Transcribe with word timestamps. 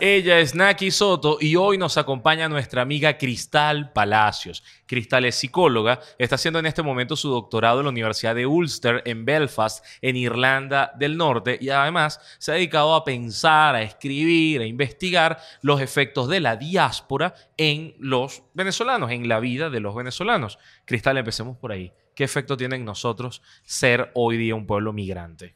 Ella 0.00 0.38
es 0.38 0.54
Naki 0.54 0.90
Soto 0.90 1.36
y 1.40 1.56
hoy 1.56 1.76
nos 1.76 1.98
acompaña 1.98 2.48
nuestra 2.48 2.82
amiga 2.82 3.18
Cristal 3.18 3.92
Palacios. 3.92 4.62
Cristal 4.86 5.26
es 5.26 5.34
psicóloga, 5.34 6.00
está 6.18 6.36
haciendo 6.36 6.58
en 6.58 6.66
este 6.66 6.82
momento 6.82 7.16
su 7.16 7.28
doctorado 7.28 7.80
en 7.80 7.84
la 7.84 7.90
Universidad 7.90 8.34
de 8.34 8.46
Ulster 8.46 9.02
en 9.04 9.24
Belfast, 9.24 9.84
en 10.00 10.16
Irlanda 10.16 10.92
del 10.98 11.16
Norte, 11.16 11.58
y 11.60 11.68
además 11.68 12.20
se 12.38 12.52
ha 12.52 12.54
dedicado 12.54 12.94
a 12.94 13.04
pensar, 13.04 13.74
a 13.74 13.82
escribir, 13.82 14.62
a 14.62 14.66
investigar 14.66 15.38
los 15.60 15.80
efectos 15.80 16.28
de 16.28 16.40
la 16.40 16.56
diáspora 16.56 17.34
en 17.56 17.94
los 17.98 18.42
venezolanos, 18.54 19.10
en 19.10 19.28
la 19.28 19.40
vida 19.40 19.70
de 19.70 19.80
los 19.80 19.94
venezolanos. 19.94 20.58
Cristal, 20.84 21.18
empecemos 21.18 21.56
por 21.58 21.72
ahí. 21.72 21.92
¿Qué 22.14 22.24
efecto 22.24 22.56
tiene 22.56 22.76
en 22.76 22.84
nosotros 22.84 23.42
ser 23.64 24.10
hoy 24.14 24.36
día 24.36 24.54
un 24.54 24.66
pueblo 24.66 24.92
migrante? 24.92 25.54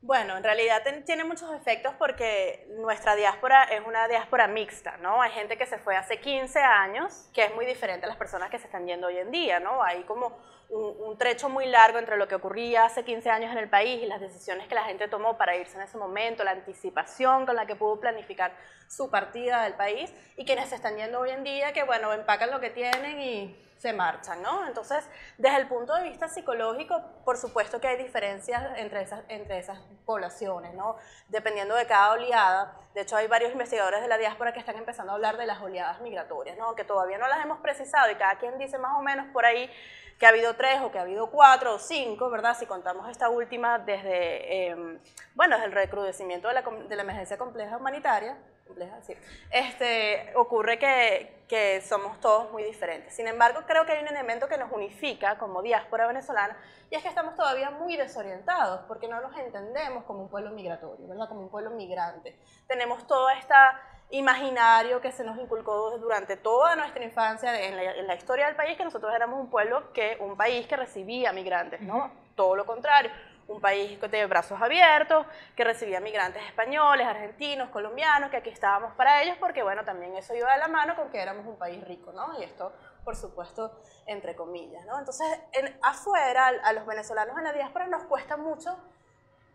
Bueno, 0.00 0.36
en 0.36 0.44
realidad 0.44 0.82
tiene 1.04 1.24
muchos 1.24 1.52
efectos 1.52 1.92
porque 1.98 2.66
nuestra 2.78 3.16
diáspora 3.16 3.64
es 3.64 3.84
una 3.84 4.06
diáspora 4.06 4.46
mixta, 4.46 4.96
¿no? 4.98 5.20
Hay 5.20 5.32
gente 5.32 5.58
que 5.58 5.66
se 5.66 5.76
fue 5.78 5.96
hace 5.96 6.20
15 6.20 6.60
años, 6.60 7.28
que 7.34 7.44
es 7.44 7.54
muy 7.54 7.66
diferente 7.66 8.06
a 8.06 8.08
las 8.08 8.16
personas 8.16 8.48
que 8.48 8.60
se 8.60 8.66
están 8.66 8.86
yendo 8.86 9.08
hoy 9.08 9.18
en 9.18 9.32
día, 9.32 9.58
¿no? 9.58 9.82
Hay 9.82 10.04
como 10.04 10.38
un, 10.68 11.18
trecho 11.18 11.48
muy 11.48 11.66
largo 11.66 11.98
entre 11.98 12.16
lo 12.16 12.28
que 12.28 12.36
ocurría 12.36 12.84
hace 12.84 13.04
15 13.04 13.28
años 13.28 13.50
en 13.50 13.58
el 13.58 13.68
país 13.68 14.00
y 14.00 14.06
las 14.06 14.20
decisiones 14.20 14.68
que 14.68 14.76
la 14.76 14.84
gente 14.84 15.08
tomó 15.08 15.36
para 15.36 15.56
irse 15.56 15.76
en 15.76 15.82
ese 15.82 15.98
momento, 15.98 16.44
la 16.44 16.52
anticipación 16.52 17.44
con 17.44 17.56
la 17.56 17.66
que 17.66 17.74
pudo 17.74 17.98
planificar 17.98 18.52
su 18.86 19.10
partida 19.10 19.64
del 19.64 19.74
país 19.74 20.14
y 20.36 20.44
quienes 20.44 20.68
se 20.68 20.76
están 20.76 20.96
yendo 20.96 21.18
hoy 21.18 21.30
en 21.30 21.42
día 21.42 21.72
que, 21.72 21.82
bueno, 21.82 22.12
empacan 22.12 22.52
lo 22.52 22.60
que 22.60 22.70
tienen 22.70 23.20
y 23.20 23.67
se 23.78 23.92
marchan, 23.92 24.42
¿no? 24.42 24.66
Entonces, 24.66 25.08
desde 25.38 25.56
el 25.56 25.68
punto 25.68 25.94
de 25.94 26.02
vista 26.02 26.28
psicológico, 26.28 27.00
por 27.24 27.36
supuesto 27.36 27.80
que 27.80 27.86
hay 27.88 27.96
diferencias 27.96 28.62
entre 28.76 29.02
esas, 29.02 29.22
entre 29.28 29.58
esas 29.58 29.78
poblaciones, 30.04 30.74
¿no? 30.74 30.96
Dependiendo 31.28 31.76
de 31.76 31.86
cada 31.86 32.12
oleada. 32.12 32.76
De 32.94 33.02
hecho, 33.02 33.16
hay 33.16 33.28
varios 33.28 33.52
investigadores 33.52 34.02
de 34.02 34.08
la 34.08 34.18
diáspora 34.18 34.52
que 34.52 34.58
están 34.58 34.76
empezando 34.76 35.12
a 35.12 35.14
hablar 35.14 35.36
de 35.36 35.46
las 35.46 35.60
oleadas 35.62 36.00
migratorias, 36.00 36.58
¿no? 36.58 36.74
Que 36.74 36.82
todavía 36.82 37.18
no 37.18 37.28
las 37.28 37.44
hemos 37.44 37.60
precisado 37.60 38.10
y 38.10 38.16
cada 38.16 38.36
quien 38.38 38.58
dice 38.58 38.78
más 38.78 38.98
o 38.98 39.02
menos 39.02 39.26
por 39.32 39.46
ahí 39.46 39.70
que 40.18 40.26
ha 40.26 40.30
habido 40.30 40.54
tres 40.54 40.80
o 40.80 40.90
que 40.90 40.98
ha 40.98 41.02
habido 41.02 41.30
cuatro 41.30 41.74
o 41.74 41.78
cinco, 41.78 42.28
¿verdad? 42.28 42.56
Si 42.58 42.66
contamos 42.66 43.08
esta 43.08 43.28
última 43.28 43.78
desde, 43.78 44.70
em, 44.70 44.98
bueno, 45.34 45.54
desde 45.54 45.66
el 45.66 45.72
recrudecimiento 45.72 46.48
de 46.48 46.54
la, 46.54 46.62
de 46.62 46.96
la 46.96 47.02
emergencia 47.02 47.38
compleja 47.38 47.76
humanitaria, 47.76 48.36
compleja, 48.68 49.00
sí, 49.02 49.16
este, 49.50 50.32
ocurre 50.36 50.78
que, 50.78 51.44
que 51.48 51.80
somos 51.80 52.20
todos 52.20 52.52
muy 52.52 52.62
diferentes. 52.62 53.14
Sin 53.14 53.26
embargo, 53.26 53.62
creo 53.66 53.84
que 53.84 53.92
hay 53.92 54.02
un 54.02 54.08
elemento 54.08 54.46
que 54.46 54.56
nos 54.58 54.70
unifica 54.70 55.38
como 55.38 55.62
diáspora 55.62 56.06
venezolana 56.06 56.56
y 56.90 56.94
es 56.94 57.02
que 57.02 57.08
estamos 57.08 57.34
todavía 57.34 57.70
muy 57.70 57.96
desorientados 57.96 58.82
porque 58.86 59.08
no 59.08 59.20
nos 59.20 59.36
entendemos 59.36 60.04
como 60.04 60.22
un 60.22 60.28
pueblo 60.28 60.50
migratorio, 60.50 61.08
¿verdad? 61.08 61.28
Como 61.28 61.40
un 61.40 61.50
pueblo 61.50 61.70
migrante. 61.70 62.38
Tenemos 62.66 63.06
toda 63.06 63.34
esta 63.34 63.80
imaginario 64.10 65.00
que 65.00 65.12
se 65.12 65.22
nos 65.22 65.38
inculcó 65.38 65.98
durante 65.98 66.36
toda 66.36 66.76
nuestra 66.76 67.04
infancia 67.04 67.60
en 67.62 68.06
la, 68.06 68.14
historia 68.14 68.46
del 68.46 68.56
país, 68.56 68.76
que 68.76 68.84
nosotros 68.84 69.12
éramos 69.14 69.38
un 69.38 69.50
pueblo 69.50 69.92
que, 69.92 70.16
un 70.20 70.36
país 70.36 70.66
que 70.66 70.76
recibía 70.76 71.32
migrantes, 71.32 71.80
¿no? 71.82 72.10
Todo 72.34 72.56
lo 72.56 72.64
contrario, 72.64 73.10
un 73.48 73.60
país 73.60 73.98
de 74.00 74.26
brazos 74.26 74.60
abiertos, 74.60 75.26
que 75.56 75.64
recibía 75.64 76.00
migrantes 76.00 76.42
españoles, 76.44 77.06
argentinos, 77.06 77.70
colombianos, 77.70 78.30
que 78.30 78.36
aquí 78.36 78.50
estábamos 78.50 78.94
para 78.94 79.22
ellos, 79.22 79.36
porque 79.40 79.62
bueno, 79.62 79.84
también 79.84 80.14
eso 80.16 80.34
iba 80.34 80.52
de 80.52 80.58
la 80.58 80.68
mano 80.68 80.94
con 80.94 81.10
que 81.10 81.20
éramos 81.20 81.46
un 81.46 81.56
país 81.56 81.82
rico, 81.86 82.12
¿no? 82.12 82.38
Y 82.38 82.44
esto, 82.44 82.72
por 83.04 83.16
supuesto, 83.16 83.80
entre 84.06 84.36
comillas, 84.36 84.84
¿no? 84.84 84.98
Entonces, 84.98 85.26
en, 85.52 85.78
afuera, 85.82 86.48
a 86.62 86.72
los 86.72 86.86
venezolanos 86.86 87.36
en 87.38 87.44
la 87.44 87.52
diáspora 87.52 87.86
nos 87.86 88.04
cuesta 88.04 88.36
mucho 88.36 88.78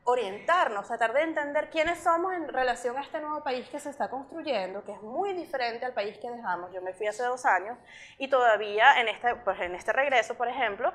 orientarnos, 0.05 0.88
tratar 0.88 1.14
de 1.14 1.21
entender 1.21 1.70
quiénes 1.70 1.99
somos 1.99 2.33
en 2.33 2.49
relación 2.49 2.98
a 2.98 3.02
este 3.02 3.21
nuevo 3.21 3.42
país 3.42 3.70
que 3.70 3.80
se 3.80 3.89
está 3.89 4.10
construyendo, 4.10 4.83
que 4.83 4.92
es 4.92 5.02
muy 5.02 5.33
diferente 5.33 5.86
al 5.86 5.93
país 5.93 6.17
que 6.17 6.30
dejamos. 6.30 6.73
Yo 6.73 6.81
me 6.81 6.93
fui 6.93 7.08
hace 7.08 7.23
dos 7.23 7.45
años 7.45 7.77
y 8.17 8.27
todavía 8.27 8.99
en 8.99 9.08
este, 9.08 9.36
pues 9.36 9.60
en 9.61 9.75
este 9.75 9.93
regreso, 9.93 10.36
por 10.36 10.49
ejemplo, 10.49 10.92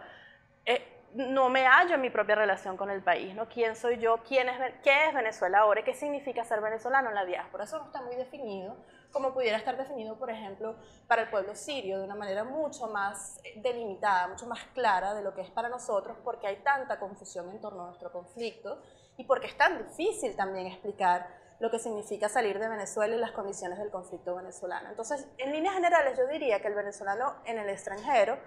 eh, 0.66 0.97
no 1.14 1.48
me 1.48 1.66
hallo 1.66 1.94
en 1.94 2.00
mi 2.00 2.10
propia 2.10 2.34
relación 2.34 2.76
con 2.76 2.90
el 2.90 3.02
país, 3.02 3.34
¿no? 3.34 3.48
¿Quién 3.48 3.74
soy 3.74 3.98
yo? 3.98 4.18
¿Quién 4.26 4.48
es, 4.48 4.58
¿Qué 4.82 5.06
es 5.06 5.14
Venezuela 5.14 5.60
ahora? 5.60 5.82
¿Qué 5.82 5.94
significa 5.94 6.44
ser 6.44 6.60
venezolano 6.60 7.08
en 7.08 7.14
la 7.14 7.24
diáspora? 7.24 7.64
Eso 7.64 7.78
no 7.78 7.86
está 7.86 8.02
muy 8.02 8.14
definido, 8.16 8.76
como 9.10 9.32
pudiera 9.32 9.56
estar 9.56 9.76
definido, 9.76 10.18
por 10.18 10.30
ejemplo, 10.30 10.76
para 11.06 11.22
el 11.22 11.30
pueblo 11.30 11.54
sirio, 11.54 11.98
de 11.98 12.04
una 12.04 12.14
manera 12.14 12.44
mucho 12.44 12.88
más 12.88 13.40
delimitada, 13.56 14.28
mucho 14.28 14.46
más 14.46 14.62
clara 14.74 15.14
de 15.14 15.22
lo 15.22 15.34
que 15.34 15.40
es 15.40 15.50
para 15.50 15.68
nosotros, 15.68 16.16
porque 16.22 16.46
hay 16.46 16.56
tanta 16.56 16.98
confusión 16.98 17.50
en 17.50 17.60
torno 17.60 17.82
a 17.82 17.86
nuestro 17.86 18.12
conflicto 18.12 18.82
y 19.16 19.24
porque 19.24 19.46
es 19.46 19.56
tan 19.56 19.78
difícil 19.78 20.36
también 20.36 20.66
explicar 20.66 21.26
lo 21.60 21.70
que 21.70 21.78
significa 21.78 22.28
salir 22.28 22.58
de 22.58 22.68
Venezuela 22.68 23.16
y 23.16 23.18
las 23.18 23.32
condiciones 23.32 23.78
del 23.78 23.90
conflicto 23.90 24.36
venezolano. 24.36 24.90
Entonces, 24.90 25.26
en 25.38 25.52
líneas 25.52 25.74
generales, 25.74 26.16
yo 26.16 26.26
diría 26.28 26.60
que 26.60 26.68
el 26.68 26.74
venezolano 26.74 27.34
en 27.44 27.58
el 27.58 27.68
extranjero 27.68 28.38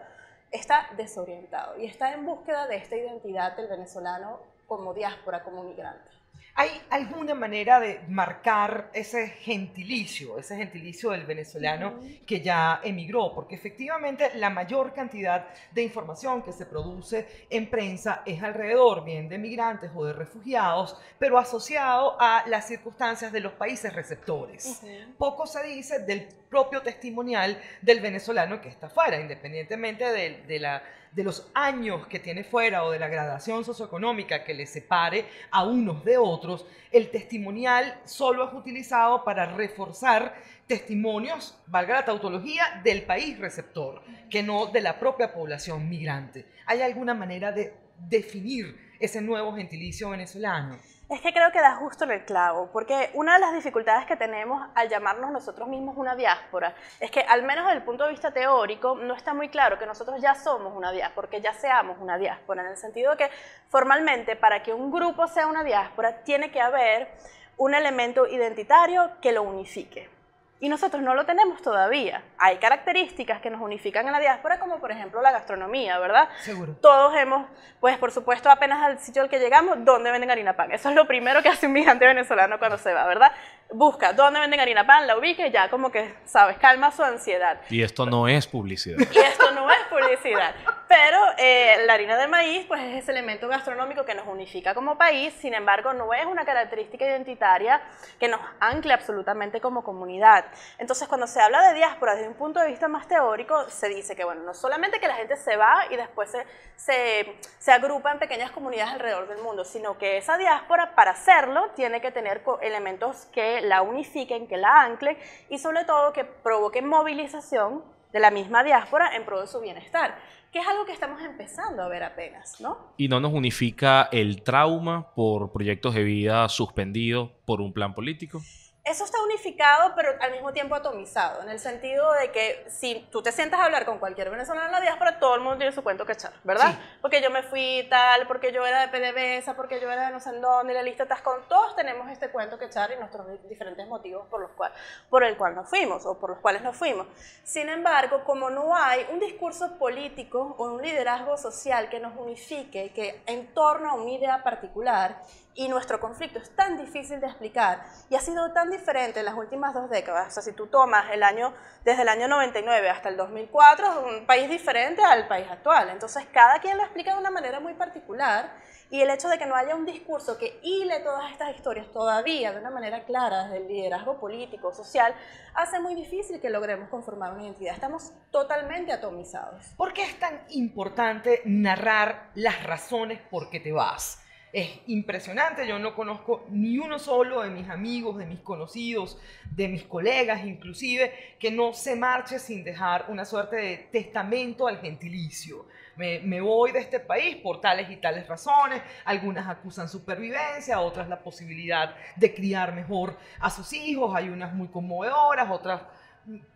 está 0.51 0.89
desorientado 0.97 1.77
y 1.79 1.85
está 1.85 2.13
en 2.13 2.25
búsqueda 2.25 2.67
de 2.67 2.75
esta 2.75 2.95
identidad 2.95 3.55
del 3.55 3.67
venezolano 3.67 4.39
como 4.67 4.93
diáspora, 4.93 5.43
como 5.43 5.63
migrante. 5.63 6.20
¿Hay 6.55 6.69
alguna 6.89 7.33
manera 7.33 7.79
de 7.79 8.01
marcar 8.09 8.89
ese 8.93 9.29
gentilicio, 9.29 10.37
ese 10.37 10.57
gentilicio 10.57 11.11
del 11.11 11.25
venezolano 11.25 11.99
que 12.25 12.41
ya 12.41 12.81
emigró? 12.83 13.33
Porque 13.33 13.55
efectivamente 13.55 14.31
la 14.35 14.49
mayor 14.49 14.93
cantidad 14.93 15.47
de 15.71 15.81
información 15.81 16.43
que 16.43 16.51
se 16.51 16.65
produce 16.65 17.45
en 17.49 17.69
prensa 17.69 18.21
es 18.25 18.43
alrededor 18.43 19.05
bien 19.05 19.29
de 19.29 19.37
migrantes 19.37 19.91
o 19.95 20.05
de 20.05 20.13
refugiados, 20.13 20.97
pero 21.17 21.37
asociado 21.37 22.17
a 22.19 22.43
las 22.47 22.67
circunstancias 22.67 23.31
de 23.31 23.39
los 23.39 23.53
países 23.53 23.93
receptores. 23.93 24.81
Poco 25.17 25.47
se 25.47 25.63
dice 25.63 25.99
del 25.99 26.27
propio 26.49 26.81
testimonial 26.81 27.57
del 27.81 28.01
venezolano 28.01 28.59
que 28.61 28.67
está 28.67 28.89
fuera, 28.89 29.19
independientemente 29.19 30.03
de 30.05 30.59
la 30.59 30.83
de 31.11 31.23
los 31.23 31.49
años 31.53 32.07
que 32.07 32.19
tiene 32.19 32.43
fuera 32.43 32.83
o 32.83 32.91
de 32.91 32.99
la 32.99 33.09
gradación 33.09 33.65
socioeconómica 33.65 34.43
que 34.43 34.53
le 34.53 34.65
separe 34.65 35.25
a 35.51 35.63
unos 35.63 36.05
de 36.05 36.17
otros, 36.17 36.65
el 36.91 37.09
testimonial 37.09 37.99
solo 38.05 38.47
es 38.47 38.53
utilizado 38.53 39.23
para 39.23 39.45
reforzar 39.45 40.35
testimonios, 40.67 41.57
valga 41.67 41.95
la 41.95 42.05
tautología, 42.05 42.81
del 42.83 43.03
país 43.03 43.37
receptor, 43.39 44.01
que 44.29 44.41
no 44.41 44.67
de 44.67 44.79
la 44.79 44.99
propia 44.99 45.33
población 45.33 45.89
migrante. 45.89 46.45
¿Hay 46.65 46.81
alguna 46.81 47.13
manera 47.13 47.51
de 47.51 47.73
definir 47.97 48.77
ese 48.99 49.21
nuevo 49.21 49.53
gentilicio 49.53 50.11
venezolano? 50.11 50.79
Es 51.11 51.19
que 51.19 51.33
creo 51.33 51.51
que 51.51 51.59
da 51.59 51.75
justo 51.75 52.05
en 52.05 52.11
el 52.11 52.23
clavo, 52.23 52.69
porque 52.71 53.09
una 53.15 53.33
de 53.33 53.41
las 53.41 53.53
dificultades 53.53 54.05
que 54.05 54.15
tenemos 54.15 54.65
al 54.73 54.87
llamarnos 54.87 55.29
nosotros 55.29 55.67
mismos 55.67 55.97
una 55.97 56.15
diáspora 56.15 56.73
es 57.01 57.11
que, 57.11 57.19
al 57.19 57.43
menos 57.43 57.65
desde 57.65 57.79
el 57.79 57.83
punto 57.83 58.05
de 58.05 58.11
vista 58.11 58.31
teórico, 58.31 58.95
no 58.95 59.13
está 59.13 59.33
muy 59.33 59.49
claro 59.49 59.77
que 59.77 59.85
nosotros 59.85 60.21
ya 60.21 60.35
somos 60.35 60.73
una 60.73 60.89
diáspora, 60.93 61.27
que 61.27 61.41
ya 61.41 61.53
seamos 61.53 61.97
una 61.99 62.17
diáspora, 62.17 62.61
en 62.61 62.69
el 62.69 62.77
sentido 62.77 63.11
de 63.11 63.17
que 63.17 63.29
formalmente 63.67 64.37
para 64.37 64.63
que 64.63 64.73
un 64.73 64.89
grupo 64.89 65.27
sea 65.27 65.47
una 65.47 65.65
diáspora 65.65 66.23
tiene 66.23 66.49
que 66.49 66.61
haber 66.61 67.09
un 67.57 67.73
elemento 67.73 68.25
identitario 68.25 69.11
que 69.21 69.33
lo 69.33 69.43
unifique 69.43 70.20
y 70.61 70.69
nosotros 70.69 71.01
no 71.01 71.15
lo 71.15 71.25
tenemos 71.25 71.59
todavía. 71.61 72.21
Hay 72.37 72.57
características 72.57 73.41
que 73.41 73.49
nos 73.49 73.61
unifican 73.61 74.05
en 74.05 74.13
la 74.13 74.19
diáspora, 74.19 74.59
como 74.59 74.79
por 74.79 74.91
ejemplo 74.91 75.19
la 75.19 75.31
gastronomía, 75.31 75.97
¿verdad? 75.97 76.29
Seguro. 76.41 76.75
Todos 76.79 77.15
hemos, 77.15 77.47
pues 77.79 77.97
por 77.97 78.11
supuesto, 78.11 78.49
apenas 78.49 78.79
al 78.83 78.99
sitio 78.99 79.23
al 79.23 79.29
que 79.29 79.39
llegamos, 79.39 79.83
¿dónde 79.83 80.11
venden 80.11 80.29
harina 80.29 80.55
pan? 80.55 80.71
Eso 80.71 80.89
es 80.89 80.95
lo 80.95 81.07
primero 81.07 81.41
que 81.41 81.49
hace 81.49 81.65
un 81.65 81.73
migrante 81.73 82.05
venezolano 82.05 82.59
cuando 82.59 82.77
se 82.77 82.93
va, 82.93 83.07
¿verdad? 83.07 83.31
Busca 83.73 84.11
dónde 84.11 84.39
venden 84.39 84.59
harina 84.59 84.85
pan, 84.85 85.07
la 85.07 85.17
ubica 85.17 85.47
y 85.47 85.51
ya 85.51 85.69
como 85.69 85.91
que, 85.91 86.13
¿sabes? 86.25 86.57
Calma 86.57 86.91
su 86.91 87.03
ansiedad. 87.03 87.61
Y 87.69 87.81
esto 87.83 88.05
no 88.05 88.27
es 88.27 88.45
publicidad. 88.45 88.97
Y 88.99 89.17
esto 89.17 89.51
no 89.51 89.71
es 89.71 89.79
publicidad. 89.89 90.53
Pero 90.89 91.17
eh, 91.37 91.85
la 91.85 91.93
harina 91.93 92.17
de 92.17 92.27
maíz, 92.27 92.65
pues 92.67 92.81
es 92.81 93.03
ese 93.03 93.11
elemento 93.11 93.47
gastronómico 93.47 94.03
que 94.03 94.13
nos 94.13 94.27
unifica 94.27 94.73
como 94.73 94.97
país, 94.97 95.33
sin 95.39 95.53
embargo, 95.53 95.93
no 95.93 96.13
es 96.13 96.25
una 96.25 96.43
característica 96.43 97.05
identitaria 97.05 97.81
que 98.19 98.27
nos 98.27 98.41
ancle 98.59 98.91
absolutamente 98.91 99.61
como 99.61 99.85
comunidad. 99.85 100.43
Entonces, 100.77 101.07
cuando 101.07 101.27
se 101.27 101.39
habla 101.39 101.69
de 101.69 101.75
diáspora 101.75 102.15
desde 102.15 102.27
un 102.27 102.33
punto 102.33 102.59
de 102.59 102.67
vista 102.67 102.89
más 102.89 103.07
teórico, 103.07 103.69
se 103.69 103.87
dice 103.87 104.17
que, 104.17 104.25
bueno, 104.25 104.43
no 104.43 104.53
solamente 104.53 104.99
que 104.99 105.07
la 105.07 105.15
gente 105.15 105.37
se 105.37 105.55
va 105.55 105.85
y 105.89 105.95
después 105.95 106.29
se, 106.29 106.45
se, 106.75 107.37
se 107.57 107.71
agrupa 107.71 108.11
en 108.11 108.19
pequeñas 108.19 108.51
comunidades 108.51 108.93
alrededor 108.93 109.29
del 109.29 109.41
mundo, 109.41 109.63
sino 109.63 109.97
que 109.97 110.17
esa 110.17 110.37
diáspora, 110.37 110.93
para 110.93 111.11
hacerlo, 111.11 111.69
tiene 111.73 112.01
que 112.01 112.11
tener 112.11 112.41
elementos 112.61 113.27
que 113.31 113.60
la 113.61 113.81
unifiquen, 113.81 114.47
que 114.47 114.57
la 114.57 114.81
anclen 114.81 115.17
y 115.49 115.57
sobre 115.57 115.85
todo 115.85 116.13
que 116.13 116.23
provoquen 116.23 116.87
movilización 116.87 117.83
de 118.11 118.19
la 118.19 118.31
misma 118.31 118.63
diáspora 118.63 119.15
en 119.15 119.25
pro 119.25 119.41
de 119.41 119.47
su 119.47 119.59
bienestar 119.59 120.15
que 120.51 120.59
es 120.59 120.67
algo 120.67 120.85
que 120.85 120.91
estamos 120.91 121.21
empezando 121.21 121.81
a 121.81 121.87
ver 121.87 122.03
apenas, 122.03 122.59
¿no? 122.59 122.77
Y 122.97 123.07
no 123.07 123.19
nos 123.19 123.31
unifica 123.31 124.09
el 124.11 124.43
trauma 124.43 125.13
por 125.15 125.51
proyectos 125.51 125.95
de 125.95 126.03
vida 126.03 126.49
suspendidos 126.49 127.31
por 127.45 127.61
un 127.61 127.71
plan 127.71 127.93
político. 127.93 128.41
Eso 128.83 129.03
está 129.03 129.21
unificado, 129.23 129.93
pero 129.95 130.13
al 130.19 130.31
mismo 130.31 130.51
tiempo 130.53 130.73
atomizado, 130.73 131.43
en 131.43 131.49
el 131.49 131.59
sentido 131.59 132.11
de 132.13 132.31
que 132.31 132.65
si 132.67 133.07
tú 133.11 133.21
te 133.21 133.31
sientas 133.31 133.59
a 133.59 133.65
hablar 133.65 133.85
con 133.85 133.99
cualquier 133.99 134.31
venezolano 134.31 134.65
en 134.65 134.71
la 134.71 134.81
diáspora, 134.81 135.19
todo 135.19 135.35
el 135.35 135.41
mundo 135.41 135.57
tiene 135.57 135.71
su 135.71 135.83
cuento 135.83 136.05
que 136.05 136.13
echar, 136.13 136.33
¿verdad? 136.43 136.79
Porque 136.99 137.21
yo 137.21 137.29
me 137.29 137.43
fui 137.43 137.85
tal, 137.91 138.25
porque 138.25 138.51
yo 138.51 138.65
era 138.65 138.87
de 138.87 138.87
PDVSA, 138.87 139.55
porque 139.55 139.79
yo 139.79 139.91
era 139.91 140.07
de 140.07 140.11
no 140.11 140.19
sé 140.19 140.29
en 140.29 140.41
dónde, 140.41 140.73
y 140.73 140.75
la 140.75 140.81
lista 140.81 141.03
está 141.03 141.21
con 141.21 141.47
todos 141.47 141.75
tenemos 141.75 142.09
este 142.09 142.29
cuento 142.29 142.57
que 142.57 142.65
echar 142.65 142.91
y 142.91 142.95
nuestros 142.97 143.27
diferentes 143.47 143.87
motivos 143.87 144.27
por 144.29 144.41
los 144.41 144.51
cuales, 144.51 144.75
por 145.09 145.23
el 145.23 145.37
cual 145.37 145.53
nos 145.53 145.69
fuimos 145.69 146.03
o 146.07 146.17
por 146.17 146.31
los 146.31 146.39
cuales 146.39 146.63
nos 146.63 146.75
fuimos. 146.75 147.05
Sin 147.43 147.69
embargo, 147.69 148.23
como 148.23 148.49
no 148.49 148.75
hay 148.75 149.05
un 149.11 149.19
discurso 149.19 149.77
político 149.77 150.55
o 150.57 150.71
un 150.71 150.81
liderazgo 150.81 151.37
social 151.37 151.87
que 151.89 151.99
nos 151.99 152.17
unifique, 152.17 152.91
que 152.93 153.21
en 153.27 153.53
torno 153.53 153.91
a 153.91 153.93
una 153.93 154.09
idea 154.09 154.43
particular, 154.43 155.21
y 155.53 155.67
nuestro 155.67 155.99
conflicto 155.99 156.39
es 156.39 156.49
tan 156.55 156.77
difícil 156.77 157.19
de 157.19 157.27
explicar 157.27 157.83
y 158.09 158.15
ha 158.15 158.19
sido 158.19 158.51
tan 158.53 158.69
diferente 158.69 159.19
en 159.19 159.25
las 159.25 159.35
últimas 159.35 159.73
dos 159.73 159.89
décadas. 159.89 160.29
O 160.29 160.31
sea, 160.31 160.43
si 160.43 160.53
tú 160.53 160.67
tomas 160.67 161.11
el 161.11 161.23
año, 161.23 161.53
desde 161.83 162.03
el 162.03 162.09
año 162.09 162.27
99 162.27 162.89
hasta 162.89 163.09
el 163.09 163.17
2004, 163.17 163.85
es 163.85 164.19
un 164.19 164.25
país 164.25 164.49
diferente 164.49 165.03
al 165.03 165.27
país 165.27 165.47
actual. 165.49 165.89
Entonces, 165.89 166.25
cada 166.31 166.59
quien 166.59 166.77
lo 166.77 166.83
explica 166.83 167.13
de 167.13 167.19
una 167.19 167.31
manera 167.31 167.59
muy 167.59 167.73
particular 167.73 168.51
y 168.89 169.01
el 169.01 169.09
hecho 169.09 169.29
de 169.29 169.37
que 169.37 169.45
no 169.45 169.55
haya 169.55 169.75
un 169.75 169.85
discurso 169.85 170.37
que 170.37 170.59
hile 170.63 170.99
todas 170.99 171.31
estas 171.31 171.55
historias 171.55 171.89
todavía 171.91 172.51
de 172.51 172.59
una 172.59 172.69
manera 172.69 173.05
clara 173.05 173.43
desde 173.43 173.57
el 173.57 173.67
liderazgo 173.69 174.19
político, 174.19 174.73
social, 174.73 175.15
hace 175.53 175.79
muy 175.79 175.95
difícil 175.95 176.41
que 176.41 176.49
logremos 176.49 176.89
conformar 176.89 177.33
una 177.33 177.43
identidad. 177.43 177.73
Estamos 177.73 178.11
totalmente 178.31 178.91
atomizados. 178.91 179.65
¿Por 179.77 179.93
qué 179.93 180.03
es 180.03 180.19
tan 180.19 180.41
importante 180.49 181.41
narrar 181.45 182.31
las 182.35 182.63
razones 182.63 183.21
por 183.29 183.49
qué 183.49 183.61
te 183.61 183.71
vas? 183.71 184.20
Es 184.53 184.79
impresionante. 184.87 185.67
Yo 185.67 185.79
no 185.79 185.95
conozco 185.95 186.45
ni 186.49 186.77
uno 186.77 186.99
solo 186.99 187.41
de 187.41 187.49
mis 187.49 187.69
amigos, 187.69 188.17
de 188.17 188.25
mis 188.25 188.39
conocidos, 188.39 189.17
de 189.49 189.67
mis 189.67 189.83
colegas 189.83 190.45
inclusive, 190.45 191.35
que 191.39 191.51
no 191.51 191.73
se 191.73 191.95
marche 191.95 192.39
sin 192.39 192.63
dejar 192.63 193.05
una 193.09 193.25
suerte 193.25 193.55
de 193.55 193.77
testamento 193.91 194.67
al 194.67 194.79
gentilicio. 194.79 195.65
Me, 195.95 196.41
voy 196.41 196.71
de 196.71 196.79
este 196.79 196.99
país 196.99 197.35
por 197.37 197.61
tales 197.61 197.89
y 197.91 197.97
tales 197.97 198.27
razones. 198.27 198.81
Algunas 199.05 199.47
acusan 199.47 199.87
supervivencia, 199.87 200.79
otras 200.79 201.07
la 201.07 201.19
posibilidad 201.19 201.95
de 202.15 202.33
criar 202.33 202.73
mejor 202.73 203.17
a 203.39 203.49
sus 203.49 203.71
hijos. 203.73 204.15
Hay 204.15 204.29
unas 204.29 204.53
muy 204.53 204.67
conmovedoras, 204.69 205.49
otras 205.51 205.83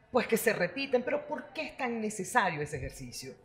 pues 0.10 0.26
que 0.26 0.38
se 0.38 0.52
repiten. 0.54 1.04
Pero 1.04 1.28
¿por 1.28 1.54
qué 1.54 1.62
es 1.68 1.78
tan 1.78 2.02
necesario 2.02 2.62
ese 2.62 2.78
ejercicio? 2.78 3.36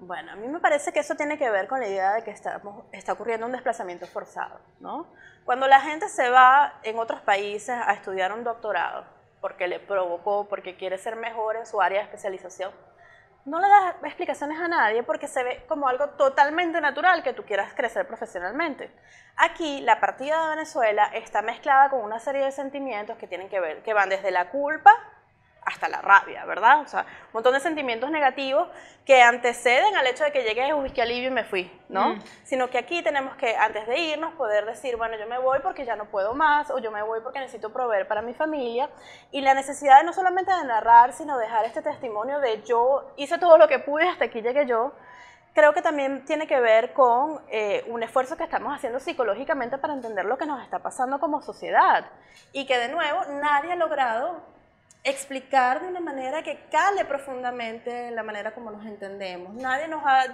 Bueno, 0.00 0.30
a 0.30 0.36
mí 0.36 0.46
me 0.46 0.60
parece 0.60 0.92
que 0.92 1.00
eso 1.00 1.16
tiene 1.16 1.38
que 1.38 1.50
ver 1.50 1.66
con 1.66 1.80
la 1.80 1.88
idea 1.88 2.12
de 2.12 2.22
que 2.22 2.30
estamos, 2.30 2.84
está 2.92 3.14
ocurriendo 3.14 3.46
un 3.46 3.52
desplazamiento 3.52 4.06
forzado, 4.06 4.60
¿no? 4.78 5.12
Cuando 5.44 5.66
la 5.66 5.80
gente 5.80 6.08
se 6.08 6.30
va 6.30 6.78
en 6.84 6.98
otros 6.98 7.20
países 7.22 7.70
a 7.70 7.92
estudiar 7.94 8.32
un 8.32 8.44
doctorado 8.44 9.04
porque 9.40 9.66
le 9.66 9.80
provocó, 9.80 10.48
porque 10.48 10.76
quiere 10.76 10.98
ser 10.98 11.16
mejor 11.16 11.56
en 11.56 11.66
su 11.66 11.80
área 11.80 11.98
de 11.98 12.04
especialización, 12.04 12.72
no 13.44 13.60
le 13.60 13.68
das 13.68 13.94
explicaciones 14.04 14.60
a 14.60 14.68
nadie 14.68 15.02
porque 15.02 15.26
se 15.26 15.42
ve 15.42 15.64
como 15.66 15.88
algo 15.88 16.10
totalmente 16.10 16.80
natural 16.80 17.22
que 17.22 17.32
tú 17.32 17.44
quieras 17.44 17.72
crecer 17.74 18.06
profesionalmente. 18.06 18.92
Aquí 19.36 19.80
la 19.80 20.00
partida 20.00 20.44
de 20.44 20.50
Venezuela 20.50 21.06
está 21.14 21.42
mezclada 21.42 21.90
con 21.90 22.02
una 22.02 22.20
serie 22.20 22.44
de 22.44 22.52
sentimientos 22.52 23.16
que 23.16 23.26
tienen 23.26 23.48
que 23.48 23.58
ver, 23.58 23.82
que 23.82 23.94
van 23.94 24.10
desde 24.10 24.30
la 24.30 24.50
culpa 24.50 24.92
hasta 25.64 25.88
la 25.88 26.00
rabia, 26.00 26.44
¿verdad? 26.44 26.80
O 26.80 26.86
sea, 26.86 27.00
un 27.00 27.32
montón 27.34 27.52
de 27.52 27.60
sentimientos 27.60 28.10
negativos 28.10 28.68
que 29.04 29.22
anteceden 29.22 29.96
al 29.96 30.06
hecho 30.06 30.24
de 30.24 30.32
que 30.32 30.42
llegué, 30.42 30.72
uy, 30.74 30.90
qué 30.90 31.02
alivio 31.02 31.28
y 31.28 31.32
me 31.32 31.44
fui, 31.44 31.70
¿no? 31.88 32.14
Mm. 32.14 32.22
Sino 32.44 32.70
que 32.70 32.78
aquí 32.78 33.02
tenemos 33.02 33.36
que, 33.36 33.56
antes 33.56 33.86
de 33.86 33.98
irnos, 33.98 34.34
poder 34.34 34.64
decir, 34.66 34.96
bueno, 34.96 35.16
yo 35.18 35.26
me 35.26 35.38
voy 35.38 35.60
porque 35.62 35.84
ya 35.84 35.96
no 35.96 36.06
puedo 36.06 36.34
más, 36.34 36.70
o 36.70 36.78
yo 36.78 36.90
me 36.90 37.02
voy 37.02 37.20
porque 37.20 37.38
necesito 37.38 37.72
proveer 37.72 38.08
para 38.08 38.22
mi 38.22 38.34
familia, 38.34 38.88
y 39.30 39.40
la 39.40 39.54
necesidad 39.54 39.98
de 39.98 40.04
no 40.04 40.12
solamente 40.12 40.52
de 40.52 40.64
narrar, 40.64 41.12
sino 41.12 41.38
dejar 41.38 41.64
este 41.64 41.82
testimonio 41.82 42.40
de 42.40 42.62
yo 42.62 43.12
hice 43.16 43.38
todo 43.38 43.58
lo 43.58 43.68
que 43.68 43.78
pude, 43.78 44.08
hasta 44.08 44.26
aquí 44.26 44.40
llegué 44.40 44.66
yo, 44.66 44.92
creo 45.54 45.72
que 45.72 45.82
también 45.82 46.24
tiene 46.24 46.46
que 46.46 46.60
ver 46.60 46.92
con 46.92 47.40
eh, 47.48 47.84
un 47.88 48.02
esfuerzo 48.02 48.36
que 48.36 48.44
estamos 48.44 48.74
haciendo 48.74 49.00
psicológicamente 49.00 49.76
para 49.78 49.94
entender 49.94 50.24
lo 50.24 50.38
que 50.38 50.46
nos 50.46 50.62
está 50.62 50.78
pasando 50.78 51.18
como 51.18 51.42
sociedad, 51.42 52.06
y 52.52 52.66
que 52.66 52.78
de 52.78 52.88
nuevo 52.88 53.20
nadie 53.40 53.72
ha 53.72 53.76
logrado 53.76 54.57
explicar 55.10 55.80
de 55.82 55.88
una 55.88 56.00
manera 56.00 56.42
que 56.42 56.58
cale 56.70 57.04
profundamente 57.04 58.08
en 58.08 58.16
la 58.16 58.22
manera 58.22 58.54
como 58.54 58.70
nos 58.70 58.84
entendemos. 58.86 59.54
Nadie 59.54 59.88
nos 59.88 60.02
ha... 60.04 60.24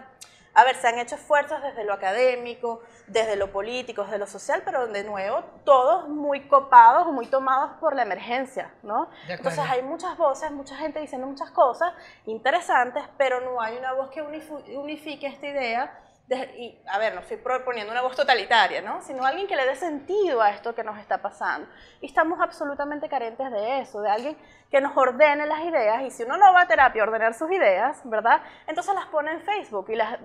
A 0.57 0.63
ver, 0.63 0.77
se 0.77 0.87
han 0.87 1.01
hecho 1.01 1.17
esfuerzos 1.17 1.61
desde 1.63 1.83
lo 1.83 1.93
académico, 1.93 2.81
desde 3.09 3.35
lo 3.35 3.51
político, 3.51 4.05
desde 4.05 4.19
lo 4.19 4.27
social, 4.29 4.63
pero 4.65 4.87
de 4.87 5.03
nuevo, 5.03 5.43
todos 5.65 6.09
muy 6.09 6.47
copados 6.47 7.09
muy 7.09 7.27
tomados 7.27 7.73
por 7.81 7.97
la 7.97 8.03
emergencia, 8.03 8.73
¿no? 8.85 9.09
Entonces 9.29 9.65
hay 9.69 9.83
muchas 9.83 10.17
voces, 10.17 10.53
mucha 10.53 10.77
gente 10.77 11.01
diciendo 11.01 11.27
muchas 11.27 11.51
cosas 11.51 11.93
interesantes, 12.27 13.03
pero 13.19 13.41
no 13.41 13.61
hay 13.61 13.77
una 13.77 13.95
voz 13.95 14.11
que 14.11 14.23
unifique 14.23 15.27
esta 15.27 15.47
idea 15.47 16.04
y, 16.29 16.81
a 16.89 16.99
ver, 16.99 17.15
no 17.15 17.21
estoy 17.21 17.37
proponiendo 17.37 17.93
una 17.93 18.01
voz 18.01 18.17
totalitaria, 18.17 18.81
¿no? 18.81 19.03
Sino 19.03 19.25
alguien 19.25 19.47
que 19.47 19.57
le 19.57 19.67
dé 19.67 19.77
sentido 19.77 20.41
a 20.41 20.51
esto 20.51 20.75
que 20.75 20.83
nos 20.83 20.99
está 20.99 21.19
pasando. 21.19 21.69
Y 22.01 22.07
estamos 22.07 22.41
absolutamente 22.41 23.09
carentes 23.09 23.51
de 23.51 23.81
eso, 23.81 24.01
de 24.01 24.11
alguien 24.11 24.39
que 24.71 24.81
nos 24.81 24.97
ordene 24.97 25.47
las 25.47 25.61
ideas. 25.61 26.03
Y 26.03 26.11
si 26.11 26.23
uno 26.23 26.39
no 26.39 26.53
va 26.55 26.63
a 26.63 26.67
terapia 26.67 27.03
a 27.03 27.07
ordenar 27.07 27.35
sus 27.35 27.51
ideas, 27.51 28.01
¿verdad? 28.05 28.43
Entonces 28.67 28.95
las 28.95 29.07
pone 29.07 29.33
en 29.33 29.41
Facebook 29.43 29.87
y 29.91 29.97
las 29.97 30.19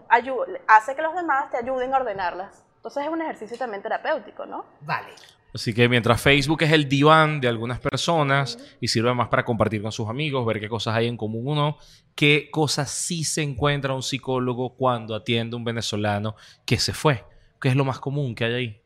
hace 0.68 0.96
que 0.96 1.01
los 1.01 1.13
demás 1.16 1.51
te 1.51 1.57
ayuden 1.57 1.94
a 1.94 1.98
ordenarlas. 1.98 2.63
Entonces 2.78 3.04
es 3.04 3.10
un 3.10 3.22
ejercicio 3.22 3.57
también 3.57 3.84
terapéutico, 3.84 4.46
¿no? 4.46 4.66
Vale. 4.81 5.13
Así 5.54 5.74
que 5.74 5.90
mientras 5.90 6.22
Facebook 6.22 6.62
es 6.63 6.72
el 6.72 6.88
diván 6.88 7.42
de 7.42 7.48
algunas 7.48 7.80
personas 7.80 8.60
y 8.80 8.88
sirve 8.88 9.13
más 9.13 9.30
para 9.30 9.44
compartir 9.44 9.81
con 9.81 9.92
sus 9.92 10.07
amigos, 10.07 10.46
ver 10.46 10.60
qué 10.60 10.69
cosas 10.69 10.96
hay 10.96 11.07
en 11.07 11.18
común 11.18 11.48
o 11.50 11.56
no, 11.56 11.78
qué 12.16 12.50
cosas 12.51 12.92
sí 12.92 13.24
se 13.24 13.42
encuentra 13.42 13.94
un 13.94 14.04
psicólogo 14.04 14.75
cuando 14.75 15.16
atiende 15.16 15.56
a 15.56 15.57
un 15.57 15.63
venezolano 15.63 16.36
que 16.66 16.78
se 16.78 16.94
fue, 16.94 17.25
qué 17.60 17.69
es 17.69 17.75
lo 17.75 17.86
más 17.86 18.00
común 18.00 18.36
que 18.36 18.46
hay 18.46 18.54
ahí. 18.54 18.78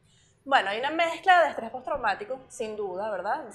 Bueno, 0.46 0.72
hay 0.72 0.80
una 0.80 0.92
mezcla 0.92 1.44
de 1.44 1.50
estrés 1.52 1.70
postraumático, 1.70 2.38
sin 2.50 2.76
duda, 2.76 3.10
¿verdad? 3.10 3.46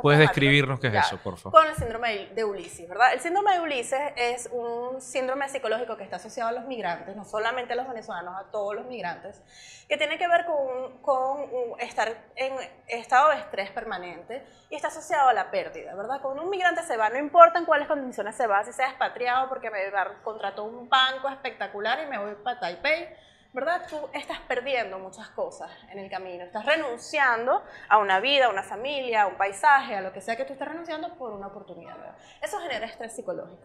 ¿Puedes, 0.00 0.20
describirnos 0.20 0.78
qué 0.78 0.86
es 0.86 0.94
eso, 0.94 1.16
por 1.18 1.36
favor? 1.36 1.60
Con 1.60 1.68
el 1.68 1.76
síndrome 1.76 2.28
de 2.28 2.44
Ulises, 2.44 2.88
¿verdad? 2.88 3.12
El 3.12 3.18
síndrome 3.18 3.52
de 3.54 3.60
Ulises 3.60 4.12
es 4.14 4.48
un 4.52 5.00
síndrome 5.00 5.48
psicológico 5.48 5.96
que 5.96 6.04
está 6.04 6.16
asociado 6.16 6.50
a 6.50 6.52
los 6.52 6.66
migrantes, 6.66 7.16
no 7.16 7.24
solamente 7.24 7.72
a 7.72 7.76
los 7.76 7.88
venezolanos, 7.88 8.36
a 8.38 8.52
todos 8.52 8.76
los 8.76 8.86
migrantes, 8.86 9.42
que 9.88 9.96
tiene 9.96 10.16
que 10.16 10.28
ver 10.28 10.46
con, 10.46 11.02
con 11.02 11.80
estar 11.80 12.16
en 12.36 12.54
estado 12.86 13.30
de 13.30 13.38
estrés 13.38 13.72
permanente 13.72 14.44
y 14.70 14.76
está 14.76 14.88
asociado 14.88 15.28
a 15.28 15.32
la 15.32 15.50
pérdida, 15.50 15.92
¿verdad? 15.96 16.20
Cuando 16.22 16.44
un 16.44 16.50
migrante 16.50 16.84
se 16.84 16.96
va, 16.96 17.10
no 17.10 17.18
importa 17.18 17.58
en 17.58 17.64
cuáles 17.64 17.88
condiciones 17.88 18.36
se 18.36 18.46
va, 18.46 18.62
si 18.62 18.72
sea 18.72 18.86
expatriado 18.86 19.48
porque 19.48 19.70
me 19.70 19.80
contrató 20.22 20.62
un 20.62 20.88
banco 20.88 21.28
espectacular 21.28 21.98
y 22.04 22.06
me 22.06 22.18
voy 22.18 22.36
para 22.44 22.60
Taipei, 22.60 23.08
¿verdad? 23.52 23.86
Tú 23.88 24.08
estás 24.12 24.40
perdiendo 24.40 24.98
muchas 24.98 25.28
cosas 25.30 25.70
en 25.90 25.98
el 25.98 26.10
camino, 26.10 26.44
estás 26.44 26.64
renunciando 26.64 27.62
a 27.88 27.98
una 27.98 28.20
vida, 28.20 28.46
a 28.46 28.48
una 28.48 28.62
familia, 28.62 29.22
a 29.22 29.26
un 29.26 29.36
paisaje, 29.36 29.94
a 29.94 30.00
lo 30.00 30.12
que 30.12 30.20
sea 30.20 30.36
que 30.36 30.44
tú 30.44 30.54
estés 30.54 30.68
renunciando 30.68 31.14
por 31.16 31.32
una 31.32 31.48
oportunidad. 31.48 31.96
Eso 32.40 32.58
genera 32.60 32.86
estrés 32.86 33.14
psicológico. 33.14 33.62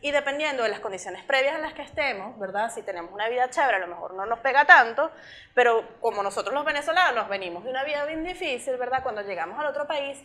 Y 0.00 0.10
dependiendo 0.10 0.62
de 0.62 0.68
las 0.68 0.80
condiciones 0.80 1.24
previas 1.24 1.54
en 1.56 1.62
las 1.62 1.72
que 1.72 1.82
estemos, 1.82 2.38
¿verdad? 2.38 2.70
Si 2.70 2.82
tenemos 2.82 3.10
una 3.10 3.28
vida 3.28 3.48
chévere, 3.48 3.76
a 3.76 3.80
lo 3.80 3.86
mejor 3.86 4.12
no 4.12 4.26
nos 4.26 4.38
pega 4.40 4.66
tanto, 4.66 5.10
pero 5.54 5.98
como 6.00 6.22
nosotros 6.22 6.54
los 6.54 6.64
venezolanos 6.64 7.28
venimos 7.28 7.64
de 7.64 7.70
una 7.70 7.84
vida 7.84 8.04
bien 8.04 8.22
difícil, 8.22 8.76
¿verdad? 8.76 9.02
Cuando 9.02 9.22
llegamos 9.22 9.58
al 9.58 9.66
otro 9.66 9.86
país, 9.86 10.22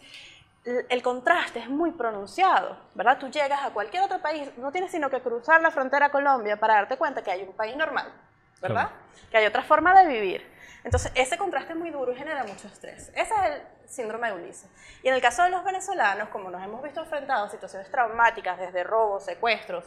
el 0.66 1.02
contraste 1.02 1.60
es 1.60 1.70
muy 1.70 1.92
pronunciado, 1.92 2.78
¿verdad? 2.94 3.18
Tú 3.18 3.30
llegas 3.30 3.64
a 3.64 3.72
cualquier 3.72 4.04
otro 4.04 4.20
país, 4.20 4.52
no 4.58 4.72
tienes 4.72 4.92
sino 4.92 5.10
que 5.10 5.22
cruzar 5.22 5.62
la 5.62 5.72
frontera 5.72 6.08
a 6.08 6.12
Colombia 6.12 6.58
para 6.58 6.76
darte 6.76 6.98
cuenta 6.98 7.24
que 7.24 7.32
hay 7.32 7.44
un 7.44 7.54
país 7.54 7.76
normal, 7.78 8.12
¿verdad? 8.62 8.90
Que 9.32 9.38
hay 9.38 9.46
otra 9.46 9.64
forma 9.64 10.00
de 10.02 10.08
vivir. 10.08 10.60
Entonces, 10.84 11.12
ese 11.16 11.38
contraste 11.38 11.76
muy 11.76 11.90
duro 11.92 12.16
genera 12.16 12.44
mucho 12.44 12.68
estrés. 12.68 13.10
Ese 13.10 13.22
es 13.22 13.46
el 13.46 13.62
síndrome 13.86 14.28
de 14.28 14.34
Ulises. 14.36 14.70
Y 15.04 15.10
en 15.10 15.14
el 15.14 15.22
caso 15.22 15.44
de 15.44 15.50
los 15.50 15.64
venezolanos, 15.64 16.30
como 16.30 16.50
nos 16.50 16.64
hemos 16.64 16.82
visto 16.82 17.02
enfrentados 17.02 17.50
a 17.50 17.52
situaciones 17.52 17.92
traumáticas, 17.92 18.58
desde 18.58 18.84
robos, 18.84 19.26
secuestros, 19.26 19.86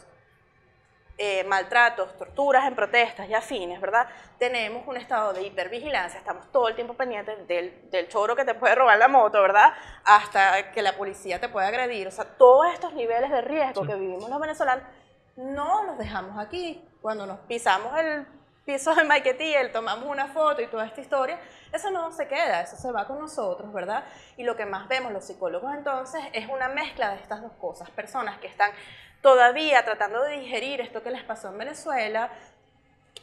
eh, 1.18 1.44
maltratos, 1.44 2.16
torturas 2.16 2.66
en 2.66 2.74
protestas 2.74 3.28
y 3.28 3.34
afines, 3.34 3.80
¿verdad? 3.80 4.06
Tenemos 4.38 4.86
un 4.86 4.96
estado 4.96 5.32
de 5.32 5.42
hipervigilancia, 5.42 6.18
estamos 6.18 6.50
todo 6.50 6.68
el 6.68 6.74
tiempo 6.74 6.94
pendientes 6.94 7.46
del, 7.46 7.90
del 7.90 8.08
choro 8.08 8.34
que 8.34 8.44
te 8.44 8.54
puede 8.54 8.74
robar 8.74 8.98
la 8.98 9.08
moto, 9.08 9.40
¿verdad? 9.40 9.72
Hasta 10.04 10.72
que 10.72 10.82
la 10.82 10.96
policía 10.96 11.38
te 11.38 11.48
puede 11.48 11.66
agredir. 11.66 12.08
O 12.08 12.10
sea, 12.10 12.24
todos 12.24 12.72
estos 12.72 12.94
niveles 12.94 13.30
de 13.30 13.40
riesgo 13.42 13.86
que 13.86 13.94
vivimos 13.94 14.28
los 14.28 14.40
venezolanos 14.40 14.84
no 15.36 15.84
los 15.84 15.98
dejamos 15.98 16.38
aquí. 16.38 16.86
Cuando 17.00 17.26
nos 17.26 17.40
pisamos 17.40 17.96
el 17.98 18.26
piso 18.64 18.94
de 18.94 19.04
Maiketiel, 19.04 19.72
tomamos 19.72 20.06
una 20.06 20.28
foto 20.28 20.62
y 20.62 20.66
toda 20.66 20.86
esta 20.86 21.00
historia, 21.00 21.38
eso 21.72 21.90
no 21.90 22.12
se 22.12 22.28
queda, 22.28 22.60
eso 22.60 22.76
se 22.76 22.92
va 22.92 23.06
con 23.06 23.18
nosotros, 23.18 23.72
¿verdad? 23.72 24.04
Y 24.36 24.44
lo 24.44 24.56
que 24.56 24.66
más 24.66 24.88
vemos 24.88 25.12
los 25.12 25.24
psicólogos 25.24 25.74
entonces 25.74 26.22
es 26.32 26.48
una 26.48 26.68
mezcla 26.68 27.10
de 27.10 27.16
estas 27.16 27.42
dos 27.42 27.52
cosas, 27.60 27.90
personas 27.90 28.38
que 28.38 28.46
están 28.46 28.70
todavía 29.20 29.84
tratando 29.84 30.22
de 30.22 30.38
digerir 30.38 30.80
esto 30.80 31.02
que 31.02 31.10
les 31.10 31.22
pasó 31.22 31.48
en 31.48 31.58
Venezuela, 31.58 32.30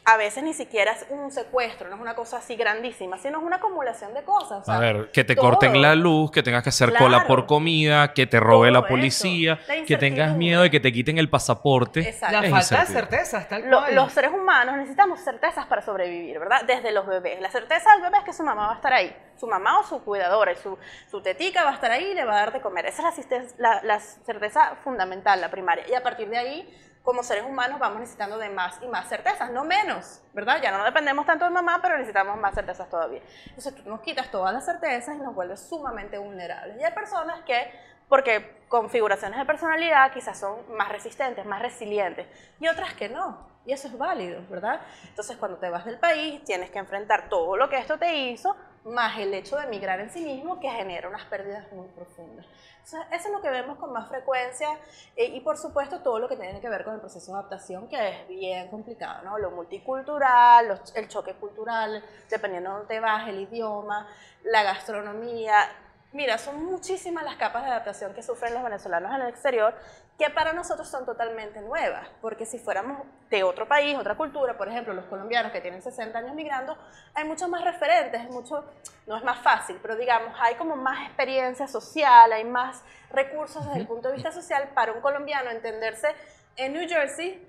a 0.02 0.16
veces 0.16 0.42
ni 0.42 0.54
siquiera 0.54 0.92
es 0.92 1.04
un 1.10 1.30
secuestro, 1.30 1.88
no 1.88 1.94
es 1.96 2.00
una 2.00 2.14
cosa 2.14 2.38
así 2.38 2.56
grandísima, 2.56 3.18
sino 3.18 3.38
es 3.38 3.44
una 3.44 3.56
acumulación 3.56 4.14
de 4.14 4.22
cosas. 4.24 4.62
o 4.62 4.64
sea, 4.64 4.76
A 4.76 4.80
ver, 4.80 5.10
que 5.12 5.24
te 5.24 5.34
todo. 5.36 5.44
corten 5.50 5.80
la 5.80 5.94
luz, 5.94 6.30
que 6.32 6.42
tengas 6.42 6.62
que 6.62 6.70
hacer 6.70 6.88
cola 6.94 7.18
Claro. 7.18 7.26
por 7.26 7.46
comida, 7.46 8.12
que 8.14 8.26
te 8.26 8.40
robe 8.40 8.70
la 8.70 8.80
Todo 8.80 8.88
policía, 8.88 9.58
eso. 9.62 9.72
La 9.80 9.84
que 9.84 9.96
tengas 9.98 10.34
miedo 10.34 10.62
de 10.62 10.70
que 10.70 10.80
te 10.80 10.90
quiten 10.90 11.18
el 11.18 11.28
pasaporte. 11.28 12.00
Exacto. 12.00 12.40
La 12.40 12.46
Es 12.46 12.50
falta 12.68 12.80
de 12.86 12.92
certezas, 12.92 13.48
tal 13.48 13.68
Lo- 13.70 13.80
cual. 13.80 13.94
los 13.94 14.12
seres 14.12 14.32
humanos 14.32 14.76
necesitamos 14.78 15.20
certezas 15.20 15.66
para 15.66 15.82
sobrevivir, 15.82 16.38
¿verdad? 16.38 16.62
Desde 16.66 16.92
los 16.92 17.06
bebés. 17.06 17.40
La 17.40 17.50
certeza 17.50 17.92
del 17.92 18.02
bebé 18.02 18.18
es 18.18 18.24
que 18.24 18.32
su 18.32 18.42
mamá 18.42 18.66
va 18.68 18.72
a 18.72 18.76
estar 18.76 18.92
ahí, 18.94 19.14
su 19.38 19.46
mamá 19.46 19.78
o 19.80 19.84
su 19.84 20.02
cuidadora, 20.02 20.50
y 20.52 20.56
su, 20.56 20.78
su 21.10 21.20
tetica 21.20 21.62
va 21.62 21.70
a 21.72 21.74
estar 21.74 21.90
ahí 21.92 22.06
y 22.06 22.14
le 22.14 22.24
va 22.24 22.32
a 22.32 22.36
dar 22.36 22.52
de 22.52 22.60
comer. 22.62 22.86
Esa 22.86 23.06
es 23.10 23.26
la, 23.58 23.74
la, 23.74 23.82
la 23.84 24.00
certeza 24.00 24.76
fundamental, 24.82 25.40
la 25.40 25.50
primaria. 25.50 25.84
Y 25.88 25.94
a 25.94 26.02
partir 26.02 26.28
de 26.30 26.38
ahí, 26.38 26.76
como 27.02 27.22
seres 27.22 27.44
humanos, 27.44 27.78
vamos 27.78 28.00
necesitando 28.00 28.38
de 28.38 28.50
más 28.50 28.78
y 28.82 28.88
más 28.88 29.08
certezas, 29.08 29.50
no 29.50 29.64
menos, 29.64 30.22
¿verdad? 30.32 30.60
Ya 30.62 30.70
no 30.70 30.84
dependemos 30.84 31.26
tanto 31.26 31.44
de 31.44 31.50
mamá, 31.50 31.78
pero 31.80 31.96
necesitamos 31.96 32.38
más 32.38 32.54
certezas 32.54 32.88
todavía. 32.88 33.22
Entonces 33.46 33.74
tú 33.74 33.88
nos 33.88 34.00
quitas 34.00 34.30
todas 34.30 34.52
las 34.52 34.64
certezas 34.64 35.16
y 35.16 35.18
nos 35.18 35.34
vuelves 35.34 35.60
sumamente 35.60 36.18
vulnerables. 36.18 36.78
Y 36.78 36.84
hay 36.84 36.92
personas 36.92 37.40
que 37.42 37.70
porque 38.10 38.64
configuraciones 38.68 39.38
de 39.38 39.46
personalidad 39.46 40.12
quizás 40.12 40.38
son 40.38 40.58
más 40.76 40.88
resistentes, 40.88 41.46
más 41.46 41.62
resilientes, 41.62 42.26
y 42.58 42.66
otras 42.66 42.92
que 42.94 43.08
no. 43.08 43.48
Y 43.64 43.72
eso 43.72 43.86
es 43.86 43.96
válido, 43.96 44.42
¿verdad? 44.50 44.80
Entonces, 45.04 45.36
cuando 45.36 45.58
te 45.58 45.70
vas 45.70 45.84
del 45.84 45.98
país, 45.98 46.42
tienes 46.44 46.70
que 46.70 46.78
enfrentar 46.78 47.28
todo 47.28 47.56
lo 47.56 47.68
que 47.68 47.78
esto 47.78 47.98
te 47.98 48.16
hizo, 48.16 48.56
más 48.84 49.16
el 49.18 49.32
hecho 49.32 49.56
de 49.56 49.66
emigrar 49.66 50.00
en 50.00 50.10
sí 50.10 50.24
mismo, 50.24 50.58
que 50.58 50.68
genera 50.68 51.08
unas 51.08 51.24
pérdidas 51.26 51.70
muy 51.72 51.86
profundas. 51.88 52.46
Eso 52.84 52.98
es 53.12 53.30
lo 53.30 53.40
que 53.40 53.50
vemos 53.50 53.78
con 53.78 53.92
más 53.92 54.08
frecuencia, 54.08 54.68
eh, 55.16 55.26
y 55.26 55.40
por 55.40 55.56
supuesto, 55.56 56.00
todo 56.00 56.18
lo 56.18 56.28
que 56.28 56.36
tiene 56.36 56.60
que 56.60 56.68
ver 56.68 56.84
con 56.84 56.94
el 56.94 57.00
proceso 57.00 57.32
de 57.32 57.38
adaptación, 57.38 57.88
que 57.88 58.08
es 58.08 58.28
bien 58.28 58.68
complicado, 58.68 59.22
¿no? 59.22 59.38
Lo 59.38 59.50
multicultural, 59.50 60.68
los- 60.68 60.94
el 60.96 61.08
choque 61.08 61.34
cultural, 61.34 62.02
dependiendo 62.28 62.70
de 62.70 62.76
dónde 62.78 63.00
vas, 63.00 63.28
el 63.28 63.40
idioma, 63.40 64.08
la 64.44 64.62
gastronomía, 64.62 65.68
Mira, 66.12 66.38
son 66.38 66.64
muchísimas 66.64 67.22
las 67.22 67.36
capas 67.36 67.62
de 67.62 67.70
adaptación 67.70 68.12
que 68.14 68.22
sufren 68.22 68.52
los 68.52 68.64
venezolanos 68.64 69.14
en 69.14 69.20
el 69.22 69.28
exterior 69.28 69.74
que 70.18 70.28
para 70.28 70.52
nosotros 70.52 70.88
son 70.88 71.06
totalmente 71.06 71.60
nuevas, 71.60 72.06
porque 72.20 72.44
si 72.44 72.58
fuéramos 72.58 73.06
de 73.30 73.42
otro 73.42 73.66
país, 73.66 73.96
otra 73.96 74.16
cultura, 74.16 74.58
por 74.58 74.68
ejemplo, 74.68 74.92
los 74.92 75.06
colombianos 75.06 75.52
que 75.52 75.60
tienen 75.60 75.80
60 75.80 76.18
años 76.18 76.34
migrando, 76.34 76.76
hay 77.14 77.24
muchos 77.24 77.48
más 77.48 77.64
referentes, 77.64 78.28
mucho, 78.28 78.64
no 79.06 79.16
es 79.16 79.24
más 79.24 79.38
fácil, 79.38 79.78
pero 79.80 79.96
digamos, 79.96 80.34
hay 80.38 80.56
como 80.56 80.76
más 80.76 81.06
experiencia 81.06 81.66
social, 81.68 82.32
hay 82.32 82.44
más 82.44 82.82
recursos 83.10 83.64
desde 83.64 83.80
el 83.80 83.86
punto 83.86 84.08
de 84.08 84.14
vista 84.14 84.32
social 84.32 84.68
para 84.74 84.92
un 84.92 85.00
colombiano 85.00 85.48
entenderse 85.48 86.08
en 86.56 86.74
New 86.74 86.86
Jersey 86.86 87.46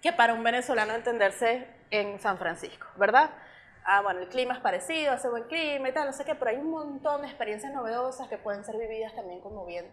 que 0.00 0.12
para 0.12 0.32
un 0.32 0.42
venezolano 0.42 0.94
entenderse 0.94 1.66
en 1.90 2.18
San 2.20 2.38
Francisco, 2.38 2.86
¿verdad? 2.96 3.30
Ah, 3.86 4.02
bueno, 4.02 4.20
el 4.20 4.28
clima 4.28 4.54
es 4.54 4.60
parecido, 4.60 5.12
hace 5.12 5.28
buen 5.28 5.44
clima 5.44 5.88
y 5.88 5.92
tal, 5.92 6.06
no 6.06 6.12
sé 6.12 6.24
qué, 6.24 6.34
pero 6.34 6.50
hay 6.50 6.56
un 6.58 6.70
montón 6.70 7.22
de 7.22 7.28
experiencias 7.28 7.72
novedosas 7.72 8.28
que 8.28 8.36
pueden 8.38 8.64
ser 8.64 8.76
vividas 8.76 9.14
también 9.14 9.40
como 9.40 9.64
bien 9.64 9.86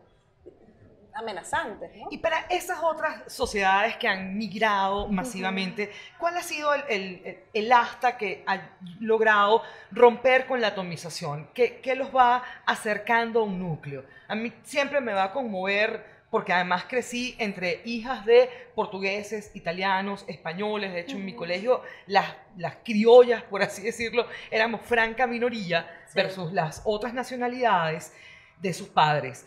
amenazantes, 1.16 1.92
¿no? 1.96 2.08
Y 2.10 2.18
para 2.18 2.40
esas 2.50 2.80
otras 2.82 3.32
sociedades 3.32 3.98
que 3.98 4.08
han 4.08 4.36
migrado 4.36 5.08
masivamente, 5.10 5.92
¿cuál 6.18 6.36
ha 6.38 6.42
sido 6.42 6.74
el, 6.74 6.84
el- 6.90 7.44
el 7.54 7.72
asta 7.72 8.18
que 8.18 8.44
ha 8.48 8.60
logrado 9.00 9.62
romper 9.92 10.48
con 10.48 10.60
la 10.60 10.70
atomización? 10.70 11.50
¿Qué, 11.54 11.82
qué 11.82 11.94
los 11.96 12.16
va 12.16 12.42
acercando 12.66 13.42
a 13.42 13.44
un 13.44 13.60
núcleo? 13.60 14.04
A 14.28 14.34
mí 14.34 14.52
siempre 14.64 15.02
me 15.02 15.14
va 15.14 15.26
a 15.26 15.32
conmover 15.34 16.04
porque 16.34 16.52
además 16.52 16.86
crecí 16.90 17.36
entre 17.38 17.84
hijas 17.86 18.26
de 18.26 18.50
portugueses, 18.74 19.52
italianos, 19.54 20.26
españoles. 20.28 20.92
De 20.92 21.02
hecho, 21.02 21.16
en 21.18 21.26
mi 21.26 21.36
colegio 21.36 21.84
las, 22.08 22.26
las 22.58 22.78
criollas, 22.78 23.44
por 23.44 23.62
así 23.62 23.84
decirlo, 23.92 24.26
éramos 24.50 24.82
franca 24.82 25.28
minoría 25.28 25.88
Sí. 26.08 26.14
versus 26.16 26.52
las 26.52 26.82
otras 26.86 27.14
nacionalidades 27.14 28.14
de 28.60 28.74
sus 28.74 28.88
padres. 28.88 29.46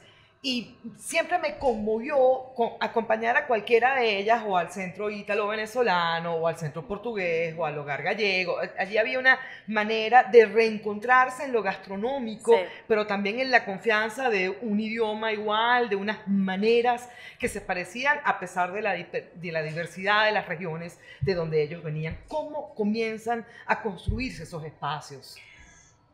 Y 0.49 0.76
siempre 0.97 1.41
me 1.41 1.59
conmovió 1.59 2.17
con- 2.55 2.75
acompañar 2.79 3.37
a 3.37 3.49
cualquiera 3.49 3.97
de 3.97 4.17
ellas 4.19 4.45
o 4.47 4.57
al 4.57 4.71
centro 4.71 5.11
ítalo-venezolano 5.11 6.37
o 6.37 6.47
al 6.47 6.57
centro 6.57 6.87
portugués 6.87 7.53
o 7.59 7.67
al 7.67 7.76
hogar 7.76 8.05
gallego. 8.05 8.57
Allí 8.79 8.97
había 8.97 9.19
una 9.19 9.41
manera 9.67 10.23
de 10.23 10.47
reencontrarse 10.47 11.47
en 11.47 11.53
lo 11.53 11.65
gastronómico, 11.65 12.53
Sí. 12.57 12.62
pero 12.87 13.09
también 13.09 13.41
en 13.41 13.50
la 13.50 13.65
confianza 13.65 14.31
de 14.31 14.49
un 14.50 14.79
idioma 14.79 15.33
igual, 15.33 15.88
de 15.88 15.97
unas 15.97 16.19
maneras 16.29 17.09
que 17.41 17.49
se 17.49 17.61
parecían 17.61 18.21
a 18.25 18.38
pesar 18.38 18.73
de 18.73 18.83
la, 18.83 18.93
de 18.93 19.50
la 19.50 19.62
diversidad 19.62 20.26
de 20.26 20.31
las 20.33 20.47
regiones 20.47 21.00
de 21.23 21.35
donde 21.35 21.61
ellos 21.61 21.83
venían. 21.83 22.21
¿Cómo 22.29 22.73
comienzan 22.76 23.45
a 23.67 23.83
construirse 23.83 24.45
esos 24.45 24.62
espacios? 24.62 25.37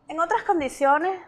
En 0.08 0.18
otras 0.20 0.42
condiciones, 0.44 1.20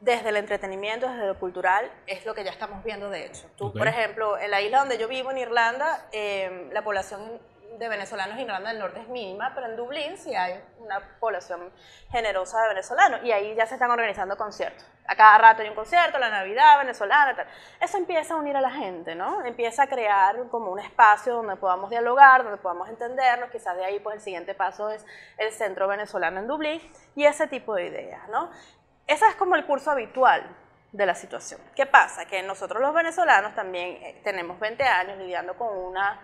desde 0.00 0.28
el 0.28 0.36
entretenimiento, 0.36 1.08
desde 1.08 1.26
lo 1.26 1.38
cultural, 1.38 1.90
es 2.06 2.24
lo 2.26 2.34
que 2.34 2.44
ya 2.44 2.50
estamos 2.50 2.84
viendo 2.84 3.08
de 3.10 3.24
hecho. 3.26 3.48
Tú, 3.56 3.68
Ok. 3.68 3.78
por 3.78 3.88
ejemplo, 3.88 4.38
en 4.38 4.50
la 4.50 4.60
isla 4.60 4.80
donde 4.80 4.98
yo 4.98 5.08
vivo, 5.08 5.30
en 5.30 5.38
Irlanda, 5.38 6.06
eh, 6.12 6.68
la 6.72 6.82
población 6.82 7.40
de 7.78 7.88
venezolanos 7.90 8.36
en 8.36 8.42
Irlanda 8.44 8.70
del 8.70 8.78
Norte 8.78 9.00
es 9.00 9.08
mínima, 9.08 9.52
pero 9.54 9.66
en 9.66 9.76
Dublín 9.76 10.16
sí 10.16 10.34
hay 10.34 10.62
una 10.78 10.98
población 11.20 11.70
generosa 12.10 12.62
de 12.62 12.68
venezolanos 12.68 13.22
y 13.22 13.32
ahí 13.32 13.54
ya 13.54 13.66
se 13.66 13.74
están 13.74 13.90
organizando 13.90 14.34
conciertos. 14.36 14.82
A 15.06 15.14
cada 15.14 15.36
rato 15.36 15.62
hay 15.62 15.68
un 15.68 15.74
concierto, 15.74 16.18
la 16.18 16.30
Navidad 16.30 16.78
venezolana, 16.78 17.36
tal. 17.36 17.46
Eso 17.78 17.98
empieza 17.98 18.32
a 18.32 18.38
unir 18.38 18.56
a 18.56 18.62
la 18.62 18.70
gente, 18.70 19.14
¿no? 19.14 19.44
Empieza 19.44 19.82
a 19.82 19.86
crear 19.88 20.48
como 20.48 20.70
un 20.70 20.78
espacio 20.78 21.34
donde 21.34 21.56
podamos 21.56 21.90
dialogar, 21.90 22.44
donde 22.44 22.58
podamos 22.58 22.88
entendernos. 22.88 23.50
Quizás 23.50 23.76
de 23.76 23.84
ahí, 23.84 24.00
pues 24.00 24.16
el 24.16 24.22
siguiente 24.22 24.54
paso 24.54 24.88
es 24.88 25.04
el 25.36 25.52
Centro 25.52 25.86
Venezolano 25.86 26.40
en 26.40 26.46
Dublín 26.46 26.80
y 27.14 27.24
ese 27.26 27.46
tipo 27.46 27.74
de 27.74 27.86
ideas, 27.88 28.26
¿no? 28.30 28.50
Ese 29.06 29.26
es 29.26 29.34
como 29.36 29.54
el 29.56 29.64
curso 29.66 29.90
habitual 29.90 30.44
de 30.92 31.06
la 31.06 31.14
situación. 31.14 31.60
¿Qué 31.74 31.86
pasa? 31.86 32.26
Que 32.26 32.42
nosotros 32.42 32.80
los 32.80 32.94
venezolanos 32.94 33.54
también 33.54 34.02
eh, 34.02 34.20
tenemos 34.24 34.58
20 34.58 34.82
años 34.84 35.18
lidiando 35.18 35.54
con 35.56 35.76
una 35.76 36.20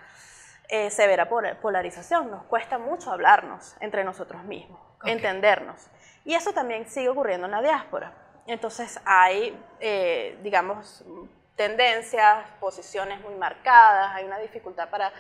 eh, 0.69 0.91
severa 0.91 1.29
pola- 1.29 1.61
polarización. 1.61 2.31
Nos 2.31 2.45
cuesta 2.45 2.79
mucho 2.79 3.13
hablarnos 3.13 3.77
entre 3.81 4.03
nosotros 4.05 4.43
mismos, 4.45 4.81
entendernos. 5.05 5.89
Y 6.25 6.35
eso 6.35 6.53
también 6.53 6.89
sigue 6.89 7.09
ocurriendo 7.09 7.47
en 7.47 7.53
la 7.53 7.61
diáspora. 7.63 8.13
Entonces 8.47 8.99
hay, 9.05 9.57
eh, 9.81 10.39
digamos, 10.43 11.05
tendencias, 11.57 12.45
posiciones 12.61 13.21
muy 13.21 13.35
marcadas, 13.35 14.13
hay 14.15 14.25
una 14.25 14.39
dificultad 14.39 14.89
para, 14.89 15.13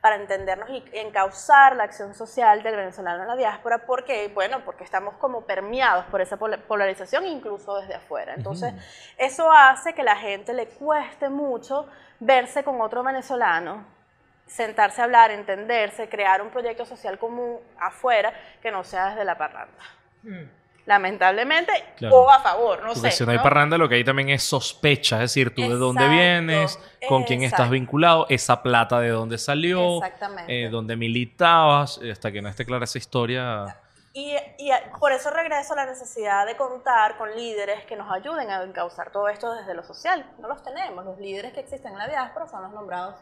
para 0.00 0.16
entendernos 0.16 0.68
y 0.70 0.84
encauzar 0.92 1.74
la 1.74 1.84
acción 1.84 2.14
social 2.14 2.62
del 2.62 2.76
venezolano 2.76 3.22
en 3.22 3.28
la 3.28 3.36
diáspora, 3.36 3.78
porque, 3.86 4.28
bueno, 4.34 4.60
porque 4.64 4.84
estamos 4.84 5.14
como 5.16 5.42
permeados 5.46 6.04
por 6.06 6.20
esa 6.20 6.36
pola- 6.36 6.58
polarización 6.58 7.26
incluso 7.26 7.80
desde 7.80 7.94
afuera. 7.94 8.34
Entonces, 8.34 8.72
eso 9.18 9.50
hace 9.50 9.94
que 9.94 10.04
la 10.04 10.16
gente 10.16 10.52
le 10.52 10.68
cueste 10.68 11.28
mucho 11.28 11.88
verse 12.20 12.62
con 12.62 12.80
otro 12.80 13.02
venezolano, 13.02 13.84
sentarse 14.46 15.00
a 15.00 15.04
hablar, 15.04 15.32
entenderse, 15.32 16.08
crear 16.08 16.40
un 16.40 16.50
proyecto 16.50 16.84
social 16.84 17.18
común 17.18 17.58
afuera 17.80 18.32
que 18.62 18.70
no 18.70 18.84
sea 18.84 19.08
desde 19.08 19.24
la 19.24 19.36
parranda. 19.36 19.82
Hmm. 20.22 20.44
Lamentablemente, 20.86 21.72
Claro. 21.96 22.16
o 22.16 22.30
a 22.30 22.38
favor, 22.40 22.78
no 22.82 22.94
Porque 22.94 23.10
sé. 23.10 23.18
si 23.18 23.26
no 23.26 23.32
hay 23.32 23.38
parranda, 23.38 23.76
lo 23.76 23.88
que 23.88 23.96
hay 23.96 24.04
también 24.04 24.28
es 24.30 24.42
sospecha, 24.44 25.16
es 25.16 25.22
decir, 25.22 25.54
tú 25.54 25.62
de 25.62 25.74
dónde 25.76 26.08
vienes, 26.08 26.78
con 27.08 27.24
quién 27.24 27.42
estás 27.42 27.68
vinculado, 27.70 28.26
esa 28.28 28.62
plata 28.62 29.00
de 29.00 29.08
dónde 29.10 29.36
salió, 29.36 30.00
eh, 30.46 30.68
dónde 30.70 30.96
militabas, 30.96 31.98
eh, 32.02 32.12
hasta 32.12 32.30
que 32.32 32.40
no 32.40 32.48
esté 32.48 32.64
clara 32.64 32.84
esa 32.84 32.98
historia. 32.98 33.80
Y, 34.12 34.34
y 34.58 34.70
por 34.98 35.12
eso 35.12 35.28
regreso 35.30 35.74
a 35.74 35.76
la 35.76 35.86
necesidad 35.86 36.46
de 36.46 36.56
contar 36.56 37.18
con 37.18 37.34
líderes 37.36 37.84
que 37.84 37.96
nos 37.96 38.10
ayuden 38.10 38.48
a 38.50 38.62
encauzar 38.62 39.10
todo 39.12 39.28
esto 39.28 39.52
desde 39.54 39.74
lo 39.74 39.82
social. 39.84 40.24
No 40.38 40.48
los 40.48 40.62
tenemos. 40.62 41.04
Los 41.04 41.18
líderes 41.18 41.52
que 41.52 41.60
existen 41.60 41.92
en 41.92 41.98
la 41.98 42.08
diáspora 42.08 42.46
son 42.46 42.62
los 42.62 42.72
nombrados 42.72 43.16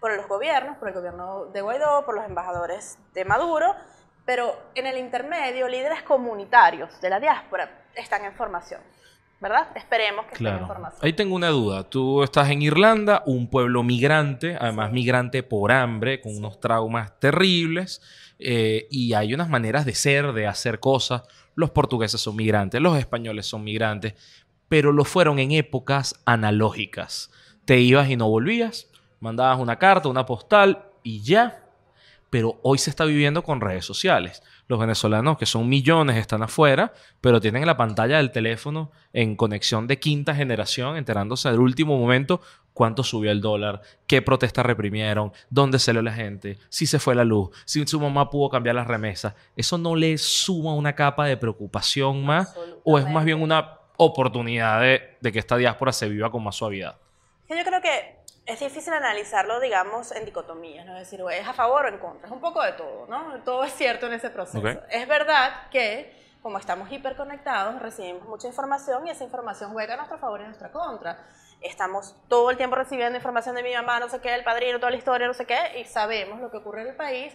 por 0.00 0.16
los 0.16 0.26
gobiernos, 0.28 0.78
por 0.78 0.88
el 0.88 0.94
gobierno 0.94 1.44
de 1.52 1.60
Guaidó, 1.60 2.06
por 2.06 2.14
los 2.14 2.24
embajadores 2.24 2.98
de 3.12 3.26
Maduro, 3.26 3.74
pero 4.24 4.70
en 4.74 4.86
el 4.86 4.98
intermedio, 4.98 5.68
líderes 5.68 6.02
comunitarios 6.02 7.00
de 7.00 7.10
la 7.10 7.18
diáspora 7.20 7.84
están 7.94 8.24
en 8.24 8.32
formación, 8.34 8.80
¿verdad? 9.40 9.68
Esperemos 9.74 10.26
que 10.26 10.32
estén 10.34 10.46
en 10.48 10.52
Claro. 10.58 10.66
formación. 10.66 11.00
Ahí 11.04 11.12
tengo 11.12 11.34
una 11.34 11.48
duda. 11.48 11.82
Tú 11.84 12.22
estás 12.22 12.50
en 12.50 12.62
Irlanda, 12.62 13.22
un 13.26 13.48
pueblo 13.48 13.82
migrante, 13.82 14.56
además 14.60 14.88
Sí. 14.90 14.94
migrante 14.94 15.42
por 15.42 15.72
hambre, 15.72 16.20
con 16.20 16.36
unos 16.36 16.60
traumas 16.60 17.18
terribles, 17.18 18.00
eh, 18.38 18.86
y 18.90 19.12
hay 19.14 19.34
unas 19.34 19.48
maneras 19.48 19.84
de 19.84 19.94
ser, 19.94 20.32
de 20.32 20.46
hacer 20.46 20.78
cosas. 20.80 21.22
Los 21.56 21.70
portugueses 21.70 22.20
son 22.20 22.36
migrantes, 22.36 22.80
los 22.80 22.96
españoles 22.96 23.46
son 23.46 23.64
migrantes, 23.64 24.14
pero 24.68 24.92
lo 24.92 25.04
fueron 25.04 25.38
en 25.40 25.50
épocas 25.52 26.14
analógicas. 26.24 27.30
Te 27.64 27.78
ibas 27.80 28.08
y 28.08 28.16
no 28.16 28.28
volvías, 28.28 28.88
mandabas 29.20 29.58
una 29.58 29.78
carta, 29.78 30.08
una 30.08 30.24
postal 30.26 30.84
y 31.02 31.22
ya. 31.22 31.64
Pero 32.30 32.60
hoy 32.62 32.78
se 32.78 32.90
está 32.90 33.04
viviendo 33.04 33.42
con 33.42 33.60
redes 33.60 33.84
sociales. 33.84 34.42
Los 34.68 34.78
venezolanos, 34.78 35.36
que 35.36 35.46
son 35.46 35.68
millones, 35.68 36.16
están 36.16 36.42
afuera, 36.42 36.92
pero 37.20 37.40
tienen 37.40 37.66
la 37.66 37.76
pantalla 37.76 38.18
del 38.18 38.30
teléfono 38.30 38.92
en 39.12 39.36
conexión 39.36 39.88
de 39.88 39.98
quinta 39.98 40.34
generación, 40.34 40.96
enterándose 40.96 41.50
del 41.50 41.58
último 41.58 41.98
momento 41.98 42.40
cuánto 42.72 43.02
subió 43.02 43.30
el 43.30 43.40
dólar, 43.40 43.82
qué 44.06 44.22
protestas 44.22 44.64
reprimieron, 44.64 45.32
dónde 45.50 45.78
salió 45.78 46.02
la 46.02 46.12
gente, 46.12 46.58
si 46.68 46.86
se 46.86 46.98
fue 46.98 47.14
la 47.14 47.24
luz, 47.24 47.50
si 47.64 47.86
su 47.86 48.00
mamá 48.00 48.30
pudo 48.30 48.48
cambiar 48.48 48.76
las 48.76 48.86
remesas. 48.86 49.34
¿Eso 49.56 49.76
no 49.76 49.96
le 49.96 50.16
suma 50.18 50.74
una 50.74 50.94
capa 50.94 51.26
de 51.26 51.36
preocupación 51.36 52.24
más 52.24 52.54
o 52.84 52.98
es 52.98 53.08
más 53.08 53.24
bien 53.24 53.42
una 53.42 53.80
oportunidad 53.96 54.80
de, 54.80 55.16
de 55.20 55.32
que 55.32 55.38
esta 55.40 55.56
diáspora 55.56 55.92
se 55.92 56.08
viva 56.08 56.30
con 56.30 56.42
más 56.42 56.56
suavidad? 56.56 56.96
Yo 57.48 57.64
creo 57.64 57.82
que 57.82 58.19
es 58.50 58.60
difícil 58.60 58.92
analizarlo, 58.92 59.60
digamos, 59.60 60.12
en 60.12 60.24
dicotomías, 60.24 60.84
¿no? 60.84 60.96
Es 60.96 61.10
decir, 61.10 61.24
es 61.32 61.46
a 61.46 61.52
favor 61.52 61.84
o 61.84 61.88
en 61.88 61.98
contra, 61.98 62.26
es 62.26 62.32
un 62.32 62.40
poco 62.40 62.62
de 62.62 62.72
todo, 62.72 63.06
¿no? 63.06 63.40
Todo 63.44 63.64
es 63.64 63.72
cierto 63.74 64.06
en 64.06 64.14
ese 64.14 64.30
proceso. 64.30 64.66
Es 64.90 65.06
verdad 65.06 65.68
que 65.70 66.18
como 66.42 66.58
estamos 66.58 66.90
hiperconectados, 66.90 67.80
recibimos 67.82 68.26
mucha 68.26 68.48
información 68.48 69.06
y 69.06 69.10
esa 69.10 69.24
información 69.24 69.72
juega 69.72 69.94
a 69.94 69.96
nuestro 69.98 70.18
favor 70.18 70.40
y 70.40 70.44
a 70.44 70.46
nuestra 70.46 70.72
contra. 70.72 71.18
Estamos 71.60 72.16
todo 72.28 72.50
el 72.50 72.56
tiempo 72.56 72.76
recibiendo 72.76 73.16
información 73.16 73.54
de 73.54 73.62
mi 73.62 73.74
mamá, 73.74 74.00
no 74.00 74.08
sé 74.08 74.20
qué, 74.20 74.34
el 74.34 74.42
padrino, 74.42 74.78
toda 74.78 74.90
la 74.90 74.96
historia, 74.96 75.26
no 75.26 75.34
sé 75.34 75.44
qué, 75.44 75.78
y 75.78 75.84
sabemos 75.84 76.40
lo 76.40 76.50
que 76.50 76.56
ocurre 76.56 76.82
en 76.82 76.88
el 76.88 76.96
país 76.96 77.34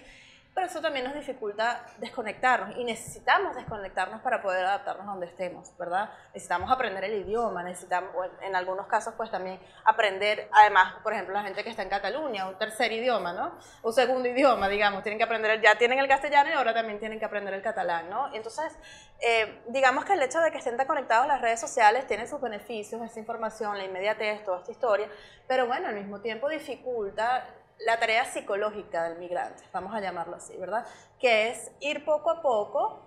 pero 0.55 0.67
eso 0.67 0.81
también 0.81 1.03
nos 1.03 1.13
dificulta 1.13 1.85
desconectarnos 1.97 2.77
y 2.77 2.85
necesitamos 2.85 3.57
desconectarnos 3.57 4.21
para 4.21 4.41
poder 4.41 4.65
adaptarnos 4.65 5.05
donde 5.05 5.25
estemos, 5.25 5.77
¿verdad? 5.77 6.09
Necesitamos 6.33 6.71
aprender 6.71 7.03
el 7.03 7.27
idioma, 7.27 7.61
necesitamos, 7.61 8.09
en 8.41 8.55
algunos 8.55 8.87
casos, 8.87 9.13
pues 9.17 9.29
también 9.29 9.59
aprender, 9.83 10.47
además, 10.53 10.95
por 11.03 11.11
ejemplo, 11.11 11.33
la 11.33 11.43
gente 11.43 11.61
que 11.61 11.71
está 11.71 11.83
en 11.83 11.89
Cataluña, 11.89 12.47
un 12.47 12.57
tercer 12.57 12.93
idioma, 12.93 13.33
¿no? 13.33 13.51
Un 13.83 13.91
segundo 13.91 14.29
idioma, 14.29 14.69
digamos, 14.69 15.03
tienen 15.03 15.17
que 15.17 15.25
aprender, 15.25 15.59
ya 15.59 15.77
tienen 15.77 15.99
el 15.99 16.07
castellano 16.07 16.49
y 16.49 16.53
ahora 16.53 16.73
también 16.73 16.99
tienen 16.99 17.19
que 17.19 17.25
aprender 17.25 17.53
el 17.53 17.61
catalán, 17.61 18.09
¿no? 18.09 18.33
Entonces, 18.33 18.77
eh, 19.19 19.61
digamos 19.67 20.05
que 20.05 20.13
el 20.13 20.21
hecho 20.21 20.39
de 20.39 20.51
que 20.51 20.59
estén 20.59 20.77
tan 20.77 20.87
conectados 20.87 21.27
las 21.27 21.41
redes 21.41 21.59
sociales 21.59 22.07
tiene 22.07 22.27
sus 22.27 22.39
beneficios, 22.39 23.01
esa 23.01 23.19
información, 23.19 23.77
la 23.77 23.83
inmediatez, 23.83 24.45
toda 24.45 24.59
esta 24.59 24.71
historia, 24.71 25.09
pero 25.49 25.67
bueno, 25.67 25.89
al 25.89 25.95
mismo 25.95 26.21
tiempo 26.21 26.47
dificulta 26.47 27.45
la 27.79 27.99
tarea 27.99 28.25
psicológica 28.25 29.09
del 29.09 29.19
migrante, 29.19 29.63
vamos 29.71 29.93
a 29.93 30.01
llamarlo 30.01 30.35
así, 30.35 30.55
¿verdad? 30.57 30.85
Que 31.19 31.49
es 31.49 31.71
ir 31.79 32.05
poco 32.05 32.31
a 32.31 32.41
poco 32.41 33.01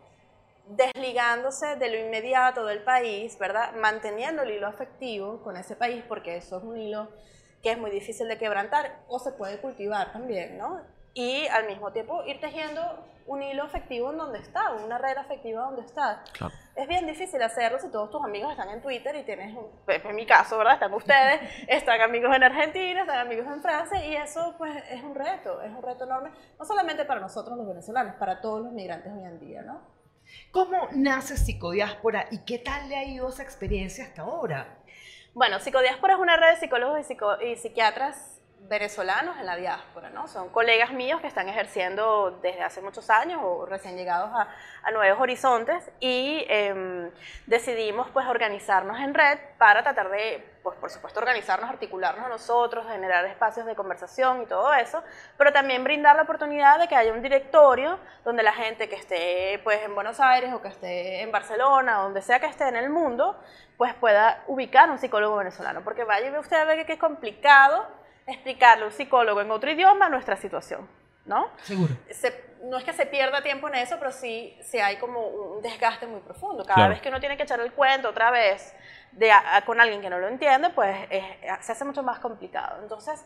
desligándose 0.67 1.77
de 1.77 1.91
lo 1.91 1.97
inmediato 1.97 2.67
del 2.67 2.83
país, 2.83 3.39
¿verdad? 3.39 3.75
Manteniendo 3.75 4.43
el 4.43 4.51
hilo 4.51 4.67
afectivo 4.67 5.43
con 5.43 5.57
ese 5.57 5.77
país, 5.77 6.05
porque 6.07 6.37
eso 6.37 6.59
es 6.59 6.65
un 6.65 6.77
hilo 6.77 7.09
que 7.63 7.73
es 7.73 7.79
muy 7.79 7.91
difícil 7.91 8.29
de 8.29 8.39
quebrantar 8.39 9.01
o 9.09 9.19
se 9.19 9.33
puede 9.33 9.61
cultivar 9.61 10.13
también, 10.13 10.59
¿no? 10.59 10.98
Y 11.19 11.49
al 11.49 11.67
mismo 11.67 11.91
tiempo 11.91 12.23
ir 12.27 12.39
tejiendo 12.39 12.81
un 13.27 13.43
hilo 13.43 13.65
afectivo 13.65 14.13
en 14.13 14.19
donde 14.19 14.39
está, 14.39 14.71
una 14.71 14.99
red 14.99 15.17
afectiva 15.17 15.65
donde 15.65 15.83
está. 15.83 16.23
Es 16.77 16.87
bien 16.87 17.09
difícil 17.09 17.43
hacerlo 17.43 17.81
si 17.81 17.91
todos 17.91 18.09
tus 18.09 18.25
amigos 18.25 18.53
están 18.53 18.69
en 18.69 18.81
Twitter 18.81 19.17
y 19.17 19.25
tienes, 19.25 19.53
en 19.89 20.15
mi 20.15 20.25
caso, 20.25 20.57
¿verdad? 20.57 20.75
Están 20.75 20.95
ustedes, 20.95 21.41
están 21.67 22.01
amigos 22.03 22.37
en 22.37 22.45
Argentina, 22.45 23.01
están 23.01 23.19
amigos 23.19 23.49
en 23.49 23.61
Francia 23.61 24.07
y 24.07 24.15
eso 24.15 24.55
pues 24.59 24.73
es 24.91 25.03
un 25.03 25.17
reto, 25.17 25.61
es 25.61 25.73
un 25.73 25.83
reto 25.83 26.05
enorme, 26.05 26.31
no 26.57 26.65
solamente 26.65 27.05
para 27.05 27.19
nosotros 27.19 27.59
los 27.59 27.67
venezolanos, 27.67 28.15
para 28.15 28.41
todos 28.41 28.63
los 28.63 28.73
migrantes 28.73 29.13
hoy 29.13 29.25
en 29.25 29.41
día, 29.41 29.63
¿no? 29.63 29.81
¿Cómo 30.53 30.87
nace 30.93 31.37
Psicodiáspora 31.37 32.29
y 32.31 32.45
qué 32.45 32.61
tal 32.61 32.89
le 32.89 32.97
ha 32.97 33.03
ido 33.03 33.29
esa 33.29 33.43
experiencia 33.43 34.05
hasta 34.05 34.23
ahora? 34.23 34.79
Bueno, 35.35 35.59
Psicodiáspora 35.59 36.15
es 36.15 36.21
una 36.21 36.37
red 36.37 36.51
de 36.51 36.61
psicólogos 36.61 37.01
y, 37.11 37.45
y 37.45 37.57
psiquiatras 37.57 38.38
venezolanos 38.61 39.39
en 39.39 39.47
la 39.47 39.57
diáspora, 39.57 40.11
¿no? 40.11 40.29
Son 40.29 40.51
colegas 40.51 40.93
míos 40.93 41.21
que 41.21 41.27
están 41.27 41.49
ejerciendo 41.49 42.39
desde 42.43 42.63
hace 42.63 42.83
muchos 42.83 43.09
años 43.09 43.41
o 43.43 43.65
recién 43.67 43.97
llegados 43.97 44.31
a, 44.33 44.49
nuevos 44.91 45.21
horizontes 45.21 45.91
y 46.01 46.47
em, 46.49 47.11
decidimos 47.47 48.09
pues 48.11 48.27
organizarnos 48.27 48.99
en 49.01 49.13
red 49.13 49.39
para 49.59 49.83
tratar 49.83 50.09
de, 50.09 50.43
pues 50.63 50.79
por 50.79 50.91
supuesto 50.91 51.21
organizarnos, 51.21 51.69
articularnos 51.69 52.25
a 52.25 52.29
nosotros, 52.31 52.87
generar 52.87 53.27
espacios 53.27 53.67
de 53.67 53.75
conversación 53.75 54.43
y 54.43 54.47
todo 54.47 54.73
eso, 54.73 55.03
pero 55.37 55.53
también 55.53 55.85
brindar 55.85 56.17
la 56.17 56.23
oportunidad 56.23 56.79
de 56.79 56.89
que 56.89 56.97
haya 56.97 57.13
un 57.13 57.21
directorio 57.21 57.99
donde 58.25 58.43
la 58.43 58.55
gente 58.55 58.89
que 58.89 58.97
esté 58.97 59.61
pues 59.63 59.83
en 59.83 59.95
Buenos 59.95 60.21
Aires 60.21 60.55
o 60.55 60.63
que 60.63 60.69
esté 60.69 61.21
en 61.21 61.31
Barcelona, 61.31 61.99
donde 61.99 62.23
sea 62.23 62.41
que 62.41 62.47
esté 62.47 62.67
en 62.67 62.77
el 62.77 62.89
mundo, 62.89 63.39
pues 63.77 63.93
pueda 63.95 64.43
ubicar 64.47 64.91
un 64.91 64.99
psicólogo 64.99 65.37
venezolano, 65.37 65.83
porque 65.85 66.05
vaya 66.05 66.41
usted 66.41 66.57
a 66.57 66.65
ver 66.65 66.87
que 66.87 66.95
es 66.95 66.99
complicado 66.99 67.87
explicarle 68.29 68.85
a 68.85 68.87
un 68.87 68.93
psicólogo 68.93 69.41
en 69.41 69.51
otro 69.51 69.71
idioma 69.71 70.09
nuestra 70.09 70.37
situación, 70.37 70.89
¿no? 71.25 71.51
Seguro. 71.63 71.95
no 72.65 72.79
es 72.79 72.85
que 72.85 72.93
se 72.93 73.07
pierda 73.07 73.43
tiempo 73.43 73.69
en 73.69 73.77
eso, 73.77 73.97
pero 73.99 74.13
sí, 74.13 74.57
sí 74.63 74.79
hay 74.79 74.97
como 74.97 75.27
un 75.27 75.63
desgaste 75.63 76.07
muy 76.07 76.21
profundo. 76.21 76.65
Cada 76.65 76.89
vez 76.89 77.01
que 77.01 77.09
uno 77.09 77.21
tiene 77.21 77.37
que 77.37 77.45
echar 77.45 77.61
el 77.61 77.73
cuento 77.73 78.11
otra 78.11 78.31
vez 78.31 78.75
de, 79.13 79.31
con 79.65 79.81
alguien 79.81 80.01
que 80.01 80.11
no 80.11 80.19
lo 80.19 80.29
entiende, 80.29 80.71
pues 80.71 80.97
se 81.61 81.73
hace 81.73 81.85
mucho 81.85 82.03
más 82.03 82.19
complicado. 82.19 82.83
Entonces, 82.83 83.25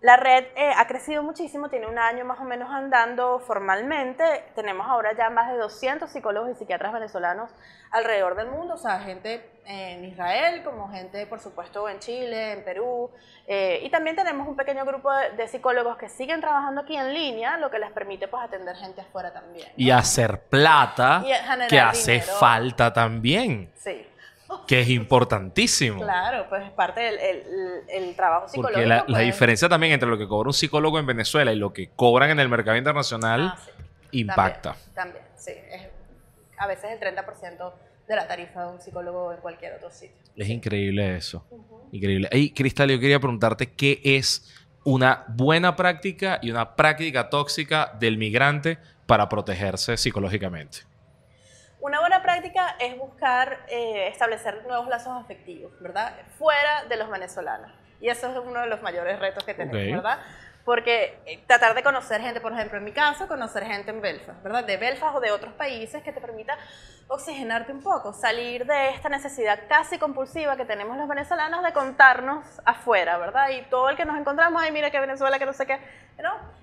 la 0.00 0.16
red 0.16 0.44
eh, 0.56 0.72
ha 0.74 0.86
crecido 0.86 1.22
muchísimo, 1.22 1.68
tiene 1.68 1.86
un 1.86 1.98
año 1.98 2.24
más 2.24 2.40
o 2.40 2.44
menos 2.44 2.70
andando 2.70 3.38
formalmente. 3.40 4.24
Tenemos 4.54 4.86
ahora 4.88 5.14
ya 5.14 5.28
más 5.28 5.52
de 5.52 5.58
200 5.58 6.10
psicólogos 6.10 6.50
y 6.50 6.54
psiquiatras 6.54 6.92
venezolanos 6.94 7.50
alrededor 7.90 8.34
del 8.34 8.46
mundo, 8.46 8.74
o 8.74 8.78
sea, 8.78 9.00
gente 9.00 9.44
en 9.66 10.04
Israel, 10.06 10.62
como 10.64 10.90
gente, 10.90 11.26
por 11.26 11.40
supuesto, 11.40 11.86
en 11.86 11.98
Chile, 11.98 12.52
en 12.52 12.64
Perú. 12.64 13.10
Eh, 13.46 13.80
y 13.82 13.90
también 13.90 14.16
tenemos 14.16 14.48
un 14.48 14.56
pequeño 14.56 14.86
grupo 14.86 15.10
de, 15.36 15.48
psicólogos 15.48 15.98
que 15.98 16.08
siguen 16.08 16.40
trabajando 16.40 16.80
aquí 16.80 16.96
en 16.96 17.12
línea, 17.12 17.58
lo 17.58 17.70
que 17.70 17.78
les 17.78 17.90
permite 17.92 18.26
pues 18.26 18.42
atender 18.42 18.76
gente 18.76 19.02
afuera 19.02 19.34
también. 19.34 19.68
Y 19.76 19.90
hacer 19.90 20.40
plata, 20.44 21.22
que 21.68 21.78
hace 21.78 22.22
falta 22.22 22.90
también. 22.90 23.70
Sí 23.76 24.09
que 24.66 24.80
es 24.80 24.88
importantísimo. 24.88 26.02
Claro, 26.02 26.46
pues 26.48 26.64
es 26.64 26.70
parte 26.72 27.00
del 27.00 27.18
el, 27.88 28.16
trabajo 28.16 28.48
psicológico. 28.48 28.78
Porque 28.78 28.86
la, 28.86 29.06
pues. 29.06 29.24
diferencia 29.24 29.68
también 29.68 29.92
entre 29.92 30.08
lo 30.08 30.18
que 30.18 30.26
cobra 30.26 30.48
un 30.48 30.54
psicólogo 30.54 30.98
en 30.98 31.06
Venezuela 31.06 31.52
y 31.52 31.56
lo 31.56 31.72
que 31.72 31.90
cobran 31.90 32.30
en 32.30 32.40
el 32.40 32.48
mercado 32.48 32.76
internacional 32.76 33.54
ah, 33.54 33.58
impacta. 34.12 34.76
También, 34.94 35.24
sí. 35.36 35.52
Es 35.70 35.88
a 36.60 36.66
veces 36.66 36.90
el 36.92 37.00
30% 37.00 37.72
de 38.06 38.16
la 38.16 38.28
tarifa 38.28 38.66
de 38.66 38.72
un 38.72 38.80
psicólogo 38.80 39.32
en 39.32 39.40
cualquier 39.40 39.74
otro 39.74 39.90
sitio. 39.90 40.16
Es 40.36 40.48
increíble 40.48 41.16
eso. 41.16 41.46
Increíble. 41.90 42.28
Y 42.32 42.52
Cristal, 42.52 42.90
yo 42.90 43.00
quería 43.00 43.18
preguntarte 43.18 43.72
qué 43.72 44.00
es 44.04 44.54
una 44.84 45.24
buena 45.28 45.74
práctica 45.74 46.38
y 46.42 46.50
una 46.50 46.76
práctica 46.76 47.30
tóxica 47.30 47.96
del 47.98 48.18
migrante 48.18 48.78
para 49.06 49.28
protegerse 49.28 49.96
psicológicamente. 49.96 50.80
Una 51.80 52.00
buena 52.00 52.19
práctica 52.30 52.76
es 52.78 52.96
buscar 52.96 53.66
eh, 53.68 54.08
establecer 54.08 54.64
nuevos 54.66 54.88
lazos 54.88 55.20
afectivos, 55.20 55.72
¿verdad? 55.80 56.14
Fuera 56.38 56.84
de 56.84 56.96
los 56.96 57.10
venezolanos. 57.10 57.72
Y 58.00 58.08
eso 58.08 58.30
es 58.30 58.38
uno 58.38 58.60
de 58.60 58.66
los 58.66 58.80
mayores 58.82 59.18
retos 59.18 59.44
que 59.44 59.52
tenemos, 59.52 60.02
¿verdad? 60.02 60.20
Porque 60.64 61.20
eh, 61.26 61.42
tratar 61.46 61.74
de 61.74 61.82
conocer 61.82 62.20
gente, 62.20 62.40
por 62.40 62.52
ejemplo, 62.52 62.78
en 62.78 62.84
mi 62.84 62.92
caso, 62.92 63.26
conocer 63.26 63.64
gente 63.64 63.90
en 63.90 64.00
Belfast, 64.00 64.42
¿verdad? 64.42 64.64
De 64.64 64.76
Belfast 64.76 65.16
o 65.16 65.20
de 65.20 65.32
otros 65.32 65.52
países 65.54 66.02
que 66.02 66.12
te 66.12 66.20
permita 66.20 66.56
oxigenarte 67.08 67.72
un 67.72 67.82
poco, 67.82 68.12
salir 68.12 68.64
de 68.64 68.90
esta 68.90 69.08
necesidad 69.08 69.58
casi 69.68 69.98
compulsiva 69.98 70.56
que 70.56 70.64
tenemos 70.64 70.96
los 70.96 71.08
venezolanos 71.08 71.64
de 71.64 71.72
contarnos 71.72 72.44
afuera, 72.64 73.18
¿verdad? 73.18 73.48
Y 73.50 73.62
todo 73.62 73.88
el 73.88 73.96
que 73.96 74.04
nos 74.04 74.16
encontramos, 74.16 74.62
ay, 74.62 74.70
mira 74.70 74.90
que 74.90 75.00
Venezuela, 75.00 75.38
que 75.38 75.46
no 75.46 75.52
sé 75.52 75.66
qué, 75.66 75.78
¿no? 76.22 76.59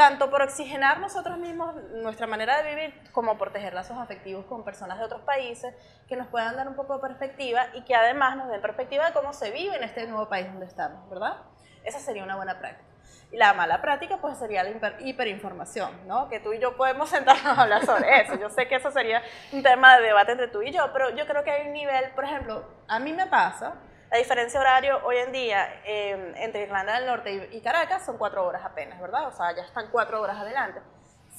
Tanto 0.00 0.30
por 0.30 0.40
oxigenar 0.40 0.98
nosotros 0.98 1.36
mismos 1.36 1.74
nuestra 1.92 2.26
manera 2.26 2.62
de 2.62 2.70
vivir, 2.70 2.94
como 3.12 3.36
por 3.36 3.52
tejer 3.52 3.74
lazos 3.74 3.98
afectivos 3.98 4.46
con 4.46 4.64
personas 4.64 4.98
de 4.98 5.04
otros 5.04 5.20
países 5.20 5.74
que 6.08 6.16
nos 6.16 6.26
puedan 6.28 6.56
dar 6.56 6.66
un 6.66 6.74
poco 6.74 6.94
de 6.94 7.00
perspectiva 7.00 7.66
y 7.74 7.82
que 7.82 7.94
además 7.94 8.34
nos 8.38 8.48
den 8.48 8.62
perspectiva 8.62 9.04
de 9.04 9.12
cómo 9.12 9.34
se 9.34 9.50
vive 9.50 9.76
en 9.76 9.84
este 9.84 10.06
nuevo 10.06 10.26
país 10.26 10.46
donde 10.46 10.64
estamos, 10.64 11.06
¿verdad? 11.10 11.36
Esa 11.84 11.98
sería 11.98 12.24
una 12.24 12.36
buena 12.36 12.58
práctica. 12.58 12.88
Y 13.30 13.36
la 13.36 13.52
mala 13.52 13.82
práctica 13.82 14.16
pues 14.22 14.38
sería 14.38 14.62
la 14.62 14.70
hiperinformación, 15.00 16.08
¿no? 16.08 16.30
Que 16.30 16.40
tú 16.40 16.54
y 16.54 16.58
yo 16.58 16.78
podemos 16.78 17.10
sentarnos 17.10 17.58
a 17.58 17.60
hablar 17.60 17.84
sobre 17.84 18.22
eso. 18.22 18.36
Yo 18.36 18.48
sé 18.48 18.68
que 18.68 18.76
eso 18.76 18.90
sería 18.90 19.20
un 19.52 19.62
tema 19.62 19.98
de 19.98 20.06
debate 20.06 20.32
entre 20.32 20.48
tú 20.48 20.62
y 20.62 20.72
yo, 20.72 20.90
pero 20.94 21.10
yo 21.10 21.26
creo 21.26 21.44
que 21.44 21.50
hay 21.50 21.66
un 21.66 21.74
nivel, 21.74 22.10
por 22.12 22.24
ejemplo, 22.24 22.64
a 22.88 22.98
mí 23.00 23.12
me 23.12 23.26
pasa 23.26 23.74
la 24.10 24.18
diferencia 24.18 24.60
horario 24.60 25.00
hoy 25.04 25.18
en 25.18 25.32
día 25.32 25.82
em, 25.84 26.34
entre 26.36 26.62
Irlanda 26.62 26.94
del 26.94 27.06
Norte 27.06 27.48
y, 27.52 27.60
Caracas 27.60 28.04
son 28.04 28.18
cuatro 28.18 28.44
horas 28.44 28.62
apenas, 28.64 29.00
¿verdad? 29.00 29.28
O 29.28 29.32
sea, 29.32 29.54
ya 29.54 29.62
están 29.62 29.88
cuatro 29.90 30.20
horas 30.20 30.36
adelante. 30.38 30.80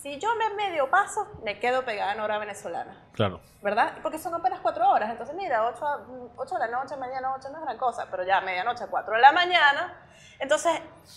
Si 0.01 0.17
yo 0.19 0.29
me 0.35 0.49
medio 0.55 0.89
paso, 0.89 1.27
me 1.43 1.59
quedo 1.59 1.83
pegada 1.83 2.13
en 2.13 2.21
hora 2.21 2.39
venezolana. 2.39 3.09
Claro. 3.11 3.39
¿Verdad? 3.61 3.97
Porque 4.01 4.17
son 4.17 4.33
apenas 4.33 4.61
cuatro 4.61 4.89
horas. 4.89 5.11
Entonces, 5.11 5.35
mira, 5.35 5.67
ocho, 5.67 5.85
ocho 6.37 6.55
de 6.55 6.61
la 6.61 6.67
noche, 6.67 6.95
medianoche 6.95 7.49
no 7.49 7.57
es 7.57 7.63
gran 7.65 7.77
cosa, 7.77 8.07
pero 8.09 8.23
ya 8.23 8.41
medianoche, 8.41 8.85
cuatro 8.89 9.15
de 9.15 9.21
la 9.21 9.31
mañana. 9.31 9.93
Entonces, 10.39 10.71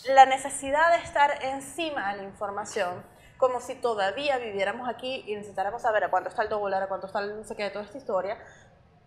la 0.08 0.26
necesidad 0.26 0.90
de 0.90 0.98
estar 0.98 1.42
encima 1.44 2.10
de 2.10 2.18
la 2.18 2.22
información, 2.24 3.02
como 3.38 3.60
si 3.60 3.74
todavía 3.74 4.38
viviéramos 4.38 4.88
aquí 4.88 5.24
y 5.26 5.34
necesitáramos 5.34 5.82
saber 5.82 6.04
a 6.04 6.10
cuánto 6.10 6.28
está 6.28 6.42
el 6.42 6.48
dólar, 6.48 6.82
a 6.82 6.88
cuánto 6.88 7.06
está 7.06 7.20
el 7.20 7.36
no 7.38 7.44
sé 7.44 7.56
qué 7.56 7.64
de 7.64 7.70
toda 7.70 7.84
esta 7.84 7.96
historia, 7.96 8.38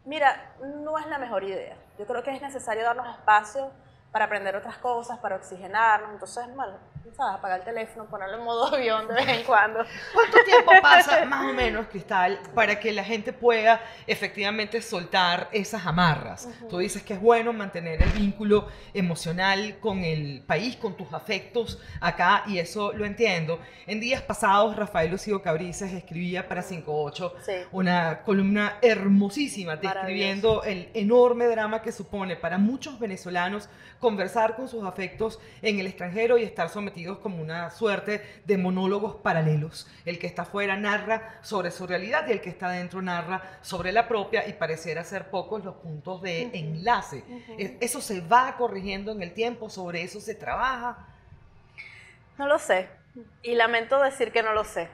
Mira, 0.08 0.56
no 0.62 0.98
es 0.98 1.06
la 1.08 1.18
mejor 1.18 1.44
idea. 1.44 1.76
Yo 2.00 2.08
creo 2.08 2.24
que 2.24 2.32
es 2.32 2.42
necesario 2.42 2.86
darnos 2.86 3.10
espacio 3.10 3.70
para 4.14 4.24
aprender 4.24 4.56
otras 4.56 4.78
cosas, 4.78 5.20
para 5.20 5.36
oxigenarnos. 5.36 6.14
Entonces, 6.14 6.46
bueno, 6.56 6.78
¿sabes? 7.16 7.36
Apagar 7.40 7.60
el 7.60 7.66
teléfono, 7.66 8.06
ponerlo 8.10 8.38
en 8.38 8.44
modo 8.44 8.68
avión 8.76 9.08
de 9.08 9.14
vez 9.14 9.28
en 9.28 9.44
cuando. 9.44 9.80
¿Cuánto 10.14 10.38
tiempo 10.44 10.72
pasa, 10.82 11.26
más 11.26 11.50
o 11.50 11.54
menos, 11.54 11.88
Cristal, 11.88 12.40
para 12.54 12.80
que 12.80 12.92
la 12.92 13.04
gente 13.04 13.34
pueda 13.34 13.82
efectivamente 14.06 14.82
soltar 14.82 15.50
esas 15.52 15.86
amarras? 15.86 16.50
Tú 16.70 16.80
dices 16.80 17.04
que 17.04 17.14
es 17.14 17.22
bueno 17.22 17.54
mantener 17.54 18.02
el 18.02 18.10
vínculo 18.12 18.68
emocional 18.94 19.78
con 19.80 20.04
el 20.04 20.44
país, 20.46 20.76
con 20.76 20.96
tus 20.98 21.14
afectos 21.14 21.82
acá, 22.02 22.44
y 22.48 22.60
eso 22.60 22.92
lo 22.94 23.06
entiendo. 23.06 23.60
En 23.86 24.00
días 24.00 24.22
pasados, 24.22 24.76
Rafael 24.76 25.12
Lucio 25.12 25.42
Cabrices 25.42 25.94
escribía 25.94 26.48
para 26.48 26.62
58 26.62 27.34
Sí. 27.42 27.54
una 27.72 28.24
columna 28.24 28.78
hermosísima 28.82 29.76
describiendo 29.76 30.64
el 30.64 30.90
enorme 30.94 31.46
drama 31.46 31.82
que 31.82 31.92
supone 31.92 32.36
para 32.36 32.58
muchos 32.58 33.00
venezolanos 33.00 33.70
conversar 34.00 34.56
con 34.56 34.68
sus 34.68 34.84
afectos 34.84 35.40
en 35.62 35.80
el 35.80 35.88
extranjero 35.88 36.38
y 36.38 36.44
estar 36.44 36.70
sometidos 36.70 36.97
como 37.20 37.42
una 37.42 37.70
suerte 37.70 38.42
de 38.46 38.58
monólogos 38.58 39.16
paralelos. 39.16 39.88
El 40.06 40.20
que 40.20 40.28
está 40.28 40.44
afuera 40.44 40.76
narra 40.76 41.40
sobre 41.42 41.72
su 41.72 41.86
realidad 41.86 42.28
y 42.28 42.32
el 42.32 42.42
que 42.42 42.50
está 42.50 42.70
dentro 42.70 43.02
narra 43.02 43.60
sobre 43.62 43.92
la 43.92 44.08
propia 44.08 44.48
y 44.48 44.54
pareciera 44.54 45.04
ser 45.04 45.30
pocos 45.30 45.64
los 45.64 45.76
puntos 45.76 46.22
de 46.22 46.50
enlace. 46.54 47.24
Eso 47.80 48.02
se 48.02 48.22
va 48.22 48.56
corrigiendo 48.58 49.12
en 49.12 49.22
el 49.22 49.34
tiempo, 49.34 49.70
sobre 49.70 50.02
eso 50.02 50.20
se 50.20 50.36
trabaja. 50.36 51.08
No 52.38 52.48
lo 52.48 52.60
sé. 52.60 52.90
Y 53.44 53.56
lamento 53.56 54.02
decir 54.02 54.32
que 54.32 54.44
no 54.44 54.54
lo 54.54 54.64
sé. 54.64 54.88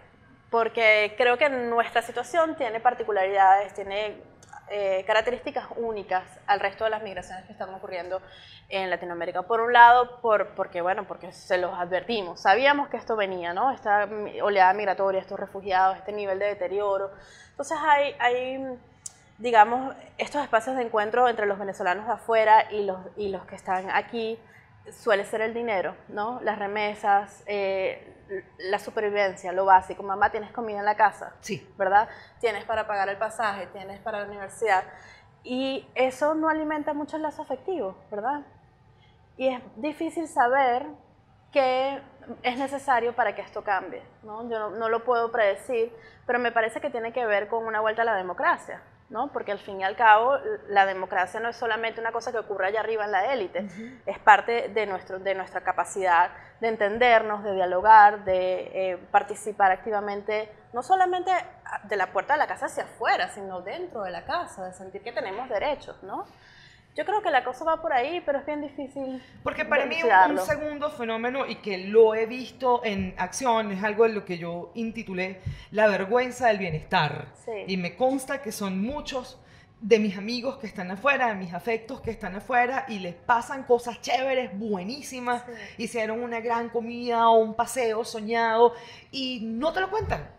Porque 0.49 1.15
creo 1.17 1.37
que 1.37 1.49
nuestra 1.49 2.01
situación 2.01 2.55
tiene 2.55 2.79
particularidades, 2.79 3.73
tiene 3.73 4.32
eh, 4.75 5.03
características 5.05 5.67
únicas 5.75 6.23
al 6.47 6.59
resto 6.59 6.83
de 6.83 6.89
las 6.89 7.03
migraciones 7.03 7.45
que 7.45 7.51
están 7.51 7.71
ocurriendo 7.75 8.23
en 8.69 8.89
Latinoamérica. 8.89 9.43
Por 9.43 9.61
un 9.61 9.71
lado, 9.71 10.19
por, 10.19 10.55
porque, 10.55 10.81
bueno, 10.81 11.05
porque 11.07 11.31
se 11.31 11.59
los 11.59 11.71
advertimos. 11.75 12.41
Sabíamos 12.41 12.89
que 12.89 12.97
esto 12.97 13.15
venía, 13.15 13.53
¿no? 13.53 13.69
Esta 13.69 14.09
oleada 14.41 14.73
migratoria, 14.73 15.21
estos 15.21 15.39
refugiados, 15.39 15.97
este 15.97 16.11
nivel 16.11 16.39
de 16.39 16.47
deterioro. 16.47 17.11
Entonces 17.51 17.77
hay, 17.79 18.15
hay 18.17 18.79
digamos, 19.37 19.95
estos 20.17 20.41
espacios 20.41 20.75
de 20.75 20.81
encuentro 20.81 21.29
entre 21.29 21.45
los 21.45 21.59
venezolanos 21.59 22.07
de 22.07 22.13
afuera 22.13 22.71
y 22.71 22.83
los, 22.83 22.97
y 23.15 23.29
los 23.29 23.45
que 23.45 23.55
están 23.55 23.91
aquí 23.91 24.39
suele 24.91 25.23
ser 25.23 25.41
el 25.41 25.53
dinero, 25.53 25.95
¿no? 26.07 26.39
Las 26.41 26.57
remesas, 26.57 27.43
eh, 27.45 28.12
la 28.57 28.79
supervivencia, 28.79 29.51
lo 29.51 29.65
básico. 29.65 30.03
Mamá, 30.03 30.31
¿tienes 30.31 30.51
comida 30.51 30.79
en 30.79 30.85
la 30.85 30.95
casa? 30.95 31.35
Sí. 31.41 31.67
¿Verdad? 31.77 32.09
Tienes 32.39 32.65
para 32.65 32.87
pagar 32.87 33.09
el 33.09 33.17
pasaje, 33.17 33.67
tienes 33.67 33.99
para 33.99 34.19
la 34.19 34.27
universidad. 34.27 34.83
Y 35.43 35.87
eso 35.95 36.35
no 36.35 36.49
alimenta 36.49 36.93
mucho 36.93 37.17
el 37.17 37.23
lazo 37.23 37.41
afectivo, 37.41 37.97
¿verdad? 38.09 38.41
Y 39.37 39.49
es 39.49 39.61
difícil 39.75 40.27
saber 40.27 40.87
qué 41.51 42.01
es 42.41 42.57
necesario 42.57 43.13
para 43.13 43.35
que 43.35 43.41
esto 43.41 43.63
cambie, 43.63 44.03
¿no? 44.23 44.49
Yo 44.49 44.59
no, 44.59 44.69
no 44.71 44.89
lo 44.89 45.03
puedo 45.03 45.31
predecir, 45.31 45.93
pero 46.25 46.39
me 46.39 46.51
parece 46.51 46.79
que 46.79 46.89
tiene 46.89 47.11
que 47.11 47.25
ver 47.25 47.47
con 47.47 47.65
una 47.65 47.81
vuelta 47.81 48.03
a 48.03 48.05
la 48.05 48.15
democracia, 48.15 48.81
¿no? 49.09 49.31
Porque 49.31 49.51
al 49.51 49.59
fin 49.59 49.81
y 49.81 49.83
al 49.83 49.95
cabo 49.95 50.37
la 50.69 50.85
democracia 50.85 51.39
no 51.39 51.49
es 51.49 51.55
solamente 51.55 52.01
una 52.01 52.11
cosa 52.11 52.31
que 52.31 52.39
ocurre 52.39 52.67
allá 52.67 52.79
arriba 52.79 53.05
en 53.05 53.11
la 53.11 53.33
élite, 53.33 53.67
es 54.05 54.19
parte 54.19 54.69
de, 54.69 54.85
nuestro, 54.85 55.19
de 55.19 55.35
nuestra 55.35 55.61
capacidad 55.61 56.31
de 56.59 56.69
entendernos, 56.69 57.43
de 57.43 57.53
dialogar, 57.53 58.23
de 58.23 58.91
eh, 58.91 58.97
participar 59.11 59.71
activamente, 59.71 60.49
no 60.71 60.81
solamente 60.81 61.31
de 61.83 61.97
la 61.97 62.07
puerta 62.07 62.33
de 62.33 62.39
la 62.39 62.47
casa 62.47 62.67
hacia 62.67 62.83
afuera, 62.83 63.29
sino 63.29 63.61
dentro 63.61 64.03
de 64.03 64.11
la 64.11 64.23
casa, 64.25 64.65
de 64.65 64.73
sentir 64.73 65.03
que 65.03 65.11
tenemos 65.11 65.49
derechos, 65.49 66.01
¿no? 66.03 66.25
Yo 66.95 67.05
creo 67.05 67.23
que 67.23 67.31
la 67.31 67.43
cosa 67.43 67.65
va 67.65 67.81
por 67.81 67.91
ahí, 67.91 68.21
pero 68.23 68.39
es 68.39 68.45
bien 68.45 68.61
difícil. 68.61 69.21
Porque 69.41 69.65
para 69.65 69.85
mí 69.87 69.95
un, 70.03 70.31
un 70.37 70.39
segundo 70.45 70.91
fenómeno 70.91 71.45
y 71.47 71.55
que 71.55 71.77
lo 71.79 72.13
he 72.13 72.27
visto 72.27 72.81
en 72.83 73.15
acción 73.17 73.71
es 73.71 73.83
algo 73.83 74.05
en 74.05 74.13
lo 74.13 74.25
que 74.25 74.37
yo 74.37 74.71
intitulé 74.75 75.41
la 75.71 75.87
vergüenza 75.87 76.47
del 76.49 76.59
bienestar. 76.59 77.27
Sí. 77.45 77.51
Y 77.67 77.77
me 77.77 77.95
consta 77.95 78.43
que 78.43 78.51
son 78.51 78.79
muchos 78.81 79.39
de 79.81 79.99
mis 79.99 80.17
amigos 80.17 80.57
que 80.59 80.67
están 80.67 80.91
afuera, 80.91 81.27
de 81.27 81.35
mis 81.35 81.53
afectos 81.53 81.99
que 81.99 82.11
están 82.11 82.35
afuera 82.35 82.85
y 82.87 82.99
les 82.99 83.15
pasan 83.15 83.63
cosas 83.63 83.99
chéveres, 83.99 84.57
buenísimas, 84.57 85.43
Sí. 85.45 85.83
hicieron 85.83 86.21
una 86.23 86.39
gran 86.41 86.69
comida 86.69 87.27
o 87.27 87.39
un 87.39 87.53
paseo 87.55 88.05
soñado 88.05 88.75
y 89.11 89.41
no 89.43 89.73
te 89.73 89.81
lo 89.81 89.89
cuentan. 89.89 90.29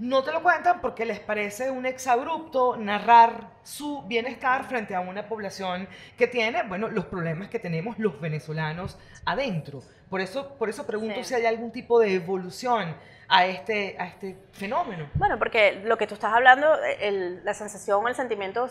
No 0.00 0.22
te 0.24 0.32
lo 0.32 0.42
cuentan 0.42 0.80
porque 0.80 1.04
les 1.04 1.20
parece 1.20 1.70
un 1.70 1.84
exabrupto 1.84 2.74
narrar 2.76 3.48
su 3.62 4.02
bienestar 4.06 4.64
frente 4.64 4.94
a 4.94 5.00
una 5.00 5.28
población 5.28 5.86
que 6.16 6.26
tiene, 6.26 6.62
bueno, 6.62 6.88
los 6.88 7.04
problemas 7.04 7.48
que 7.50 7.58
tenemos 7.58 7.98
los 7.98 8.18
venezolanos 8.18 8.98
adentro. 9.26 9.82
Por 10.08 10.22
eso, 10.22 10.54
por 10.56 10.70
eso 10.70 10.86
pregunto 10.86 11.16
Sí. 11.16 11.24
si 11.24 11.34
hay 11.34 11.44
algún 11.44 11.70
tipo 11.70 12.00
de 12.00 12.14
evolución 12.14 12.96
a 13.28 13.44
este, 13.44 13.94
a 13.98 14.06
este 14.06 14.38
fenómeno. 14.52 15.10
Bueno, 15.14 15.38
porque 15.38 15.82
lo 15.84 15.98
que 15.98 16.06
tú 16.06 16.14
estás 16.14 16.32
hablando, 16.32 16.66
el- 16.98 17.44
la 17.44 17.52
sensación, 17.52 18.08
el 18.08 18.14
sentimiento, 18.14 18.68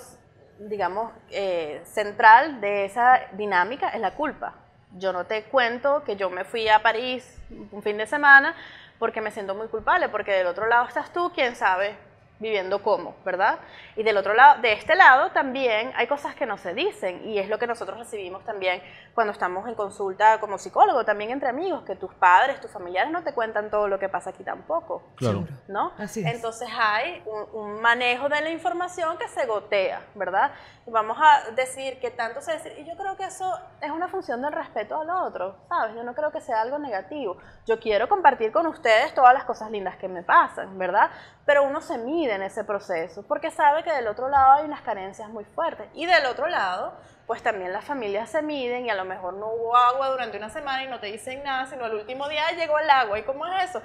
digamos, 0.57 1.11
eh, 1.29 1.81
central 1.85 2.59
de 2.59 2.85
esa 2.85 3.21
dinámica 3.33 3.89
es 3.89 4.01
la 4.01 4.15
culpa. 4.15 4.55
Yo 4.97 5.13
no 5.13 5.27
te 5.27 5.43
cuento 5.43 6.03
que 6.03 6.15
yo 6.15 6.31
me 6.31 6.43
fui 6.43 6.67
a 6.67 6.79
París 6.81 7.39
un 7.71 7.83
fin 7.83 7.97
de 7.97 8.07
semana 8.07 8.55
porque 8.99 9.21
me 9.21 9.31
siento 9.31 9.55
muy 9.55 9.67
culpable, 9.67 10.09
porque 10.09 10.31
del 10.33 10.47
otro 10.47 10.67
lado 10.67 10.88
estás 10.88 11.12
tú, 11.12 11.31
quién 11.33 11.55
sabe 11.55 12.08
viviendo 12.39 12.82
cómo, 12.82 13.15
¿verdad? 13.25 13.60
Y 13.95 14.04
del 14.04 14.17
otro 14.17 14.34
lado, 14.34 14.62
de 14.62 14.73
este 14.73 14.95
lado 14.95 15.32
también 15.32 15.91
hay 15.95 16.08
cosas 16.08 16.36
que 16.36 16.45
no 16.45 16.58
se 16.58 16.73
dicen 16.73 17.28
y 17.28 17.38
es 17.38 17.49
lo 17.49 17.60
que 17.60 17.67
nosotros 17.67 17.99
recibimos 17.99 18.43
también 18.45 18.82
cuando 19.13 19.34
estamos 19.34 19.67
en 19.67 19.75
consulta 19.75 20.39
como 20.39 20.58
psicólogo, 20.58 21.04
también 21.04 21.32
entre 21.32 21.49
amigos, 21.49 21.84
que 21.84 21.95
tus 21.95 22.13
padres, 22.13 22.62
tus 22.62 22.71
familiares 22.71 23.12
no 23.12 23.23
te 23.23 23.34
cuentan 23.34 23.69
todo 23.69 23.88
lo 23.88 23.99
que 23.99 24.08
pasa 24.08 24.30
aquí 24.30 24.43
tampoco. 24.43 25.04
Claro. 25.15 25.45
¿no? 25.67 25.91
Así 25.97 26.21
es. 26.21 26.36
Entonces 26.36 26.69
hay 26.78 27.21
un, 27.25 27.62
un 27.62 27.82
manejo 27.82 28.30
de 28.30 28.41
la 28.41 28.49
información 28.49 29.17
que 29.17 29.28
se 29.28 29.45
gotea, 29.45 30.02
¿verdad? 30.15 30.52
Vamos 30.88 31.17
a 31.19 31.52
decir 31.52 31.99
que 31.99 32.10
tanto 32.10 32.41
se 32.41 32.54
dice, 32.54 32.80
y 32.80 32.86
yo 32.86 32.95
creo 32.95 33.15
que 33.17 33.25
eso 33.25 33.54
es 33.82 33.91
una 33.91 34.08
función 34.08 34.41
del 34.41 34.54
respeto 34.54 34.99
al 34.99 35.10
otro, 35.10 35.58
¿sabes? 35.67 35.95
Yo 35.95 36.04
no 36.04 36.15
creo 36.15 36.32
que 36.32 36.41
sea 36.41 36.62
algo 36.62 36.80
negativo. 36.80 37.38
Yo 37.65 37.80
quiero 37.80 38.08
compartir 38.08 38.52
con 38.52 38.65
ustedes 38.65 39.13
todas 39.13 39.34
las 39.34 39.43
cosas 39.43 39.69
lindas 39.69 39.97
que 39.97 40.08
me 40.08 40.23
pasan, 40.23 40.78
¿verdad? 40.78 41.12
Pero 41.45 41.63
uno 41.63 41.82
se 41.82 41.97
mide 41.97 42.28
en 42.35 42.41
ese 42.43 42.63
proceso 42.63 43.23
porque 43.27 43.51
sabe 43.51 43.83
que 43.83 43.91
del 43.91 44.07
otro 44.07 44.29
lado 44.29 44.53
hay 44.53 44.65
unas 44.65 44.81
carencias 44.81 45.29
muy 45.29 45.43
fuertes. 45.45 45.87
Y 45.93 46.05
del 46.05 46.25
otro 46.25 46.47
lado, 46.47 46.93
pues 47.27 47.43
también 47.43 47.71
las 47.73 47.85
familias 47.85 48.29
se 48.29 48.41
miden 48.41 48.85
y 48.85 48.89
a 48.89 48.95
lo 48.95 49.05
mejor 49.05 49.33
no 49.35 49.47
hubo 49.47 49.75
agua 49.75 50.09
durante 50.09 50.37
una 50.37 50.49
semana 50.49 50.83
y 50.83 50.87
no 50.87 50.99
te 50.99 51.07
dicen 51.07 51.43
nada, 51.43 51.65
sino 51.67 51.85
al 51.85 51.93
último 51.93 52.27
día 52.27 52.43
llegó 52.57 52.79
el 52.79 52.89
agua. 52.89 53.19
¿Y 53.19 53.23
cómo 53.23 53.45
es 53.45 53.69
eso? 53.69 53.81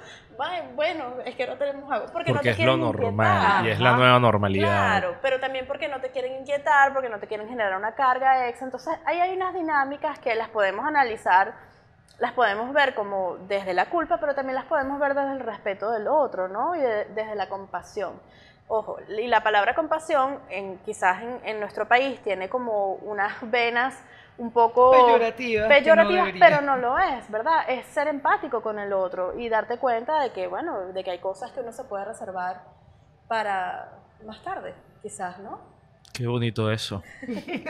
Bueno, 0.75 1.15
es 1.25 1.35
que 1.35 1.47
no 1.47 1.55
tenemos 1.57 1.91
agua. 1.91 2.07
Porque, 2.11 2.31
no 2.31 2.37
Porque 2.39 2.53
te 2.55 2.61
es 2.61 2.65
lo 2.65 2.73
quieren 2.73 2.79
normal 2.81 3.11
inquietar. 3.11 3.65
y 3.65 3.69
es 3.71 3.79
la 3.79 3.91
nueva 3.93 4.19
normalidad. 4.19 4.67
Claro, 4.67 5.17
pero 5.21 5.39
también 5.39 5.67
porque 5.67 5.87
no 5.87 5.99
te 6.01 6.09
quieren 6.11 6.33
inquietar, 6.39 6.93
porque 6.93 7.09
no 7.09 7.19
te 7.19 7.27
quieren 7.27 7.47
generar 7.47 7.77
una 7.77 7.93
carga 7.95 8.47
extra. 8.47 8.65
Entonces, 8.65 8.93
ahí 9.05 9.19
hay 9.19 9.35
unas 9.35 9.53
dinámicas 9.53 10.19
que 10.19 10.35
las 10.35 10.49
podemos 10.49 10.85
analizar, 10.85 11.53
las 12.19 12.33
podemos 12.33 12.73
ver 12.73 12.95
como 12.95 13.37
desde 13.47 13.73
la 13.73 13.89
culpa, 13.89 14.17
pero 14.19 14.33
también 14.35 14.55
las 14.55 14.65
podemos 14.65 14.99
ver 14.99 15.13
desde 15.13 15.33
el 15.33 15.39
respeto 15.39 15.91
del 15.91 16.07
otro, 16.07 16.47
¿no? 16.47 16.75
Y 16.75 16.79
de- 16.79 17.05
desde 17.15 17.35
la 17.35 17.49
compasión. 17.49 18.13
Ojo, 18.67 18.97
y 19.09 19.27
la 19.27 19.43
palabra 19.43 19.75
compasión, 19.75 20.39
en, 20.49 20.77
quizás 20.79 21.21
en, 21.21 21.39
en 21.43 21.59
nuestro 21.59 21.87
país, 21.87 22.19
tiene 22.23 22.49
como 22.49 22.93
unas 22.95 23.33
venas 23.51 23.93
un 24.37 24.51
poco 24.51 24.91
Peyorativas 24.91 25.67
no 25.69 25.75
peyorativas, 25.75 26.25
debería. 26.25 26.47
pero 26.47 26.61
no 26.61 26.75
lo 26.77 26.97
es, 26.97 27.29
¿verdad? 27.31 27.69
Es 27.69 27.85
ser 27.87 28.07
empático 28.07 28.61
con 28.61 28.79
el 28.79 28.91
otro 28.91 29.37
y 29.39 29.47
darte 29.49 29.77
cuenta 29.77 30.19
de 30.21 30.31
que, 30.31 30.47
bueno, 30.47 30.87
de 30.93 31.03
que 31.03 31.11
hay 31.11 31.19
cosas 31.19 31.51
que 31.51 31.59
uno 31.61 31.71
se 31.71 31.83
puede 31.85 32.05
reservar 32.05 32.63
para 33.27 33.91
más 34.25 34.41
tarde, 34.43 34.73
quizás, 35.01 35.39
¿no? 35.39 35.59
Qué 36.13 36.27
bonito 36.27 36.71
eso. 36.71 37.03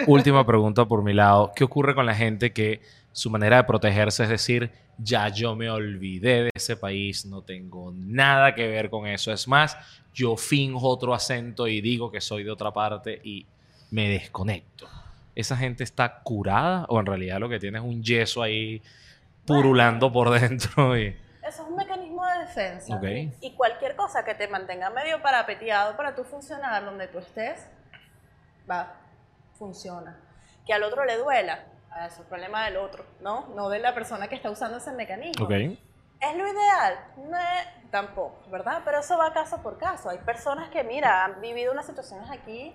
Última 0.07 0.45
pregunta 0.45 0.85
por 0.85 1.01
mi 1.03 1.13
lado. 1.13 1.51
¿Qué 1.55 1.63
ocurre 1.63 1.95
con 1.95 2.05
la 2.05 2.13
gente 2.15 2.53
que 2.53 2.81
su 3.15 3.29
manera 3.29 3.55
de 3.55 3.63
protegerse 3.63 4.23
es 4.23 4.29
decir, 4.29 4.73
ya 4.97 5.29
yo 5.29 5.55
me 5.55 5.69
olvidé 5.69 6.43
de 6.43 6.49
ese 6.53 6.75
país, 6.75 7.25
no 7.25 7.43
tengo 7.43 7.93
nada 7.95 8.53
que 8.53 8.67
ver 8.67 8.89
con 8.89 9.07
eso? 9.07 9.31
Es 9.31 9.47
más, 9.47 9.77
yo 10.13 10.35
finjo 10.35 10.85
otro 10.89 11.13
acento 11.13 11.65
y 11.65 11.79
digo 11.79 12.11
que 12.11 12.19
soy 12.19 12.43
de 12.43 12.51
otra 12.51 12.71
parte 12.71 13.21
y 13.23 13.45
me 13.89 14.09
desconecto. 14.09 14.89
¿Esa 15.33 15.55
gente 15.55 15.85
está 15.85 16.19
curada 16.23 16.85
o 16.89 16.99
en 16.99 17.05
realidad 17.05 17.39
lo 17.39 17.47
que 17.47 17.57
tiene 17.57 17.77
es 17.77 17.85
un 17.85 18.03
yeso 18.03 18.43
ahí 18.43 18.81
purulando 19.45 20.11
por 20.11 20.29
dentro? 20.37 20.97
Y... 20.97 21.15
Eso 21.41 21.63
es 21.63 21.69
un 21.69 21.77
mecanismo 21.77 22.21
de 22.25 22.39
defensa. 22.39 22.97
Ok. 22.97 23.05
Y 23.39 23.53
cualquier 23.55 23.95
cosa 23.95 24.25
que 24.25 24.35
te 24.35 24.49
mantenga 24.49 24.89
medio 24.89 25.21
parapeteado 25.21 25.95
para 25.95 26.15
tú 26.15 26.25
funcionar 26.25 26.83
donde 26.83 27.07
tú 27.07 27.19
estés, 27.19 27.65
va, 28.69 28.93
funciona. 29.57 30.19
Que 30.67 30.73
al 30.73 30.83
otro 30.83 31.05
le 31.05 31.15
duela, 31.15 31.63
es 32.03 32.19
problema 32.27 32.65
del 32.65 32.77
otro, 32.77 33.05
¿no? 33.21 33.47
No 33.55 33.69
de 33.69 33.79
la 33.79 33.93
persona 33.93 34.27
que 34.27 34.35
está 34.35 34.49
usando 34.49 34.77
ese 34.77 34.91
mecanismo. 34.91 35.45
Ok. 35.45 35.51
¿Es 35.51 36.35
lo 36.35 36.47
ideal? 36.47 36.97
No, 37.17 37.37
tampoco, 37.91 38.49
¿verdad? 38.49 38.81
Pero 38.85 38.99
eso 38.99 39.17
va 39.17 39.33
caso 39.33 39.61
por 39.61 39.77
caso. 39.77 40.09
Hay 40.09 40.17
personas 40.19 40.69
que, 40.69 40.83
mira, 40.83 41.25
han 41.25 41.41
vivido 41.41 41.71
unas 41.71 41.85
situaciones 41.85 42.29
aquí 42.31 42.73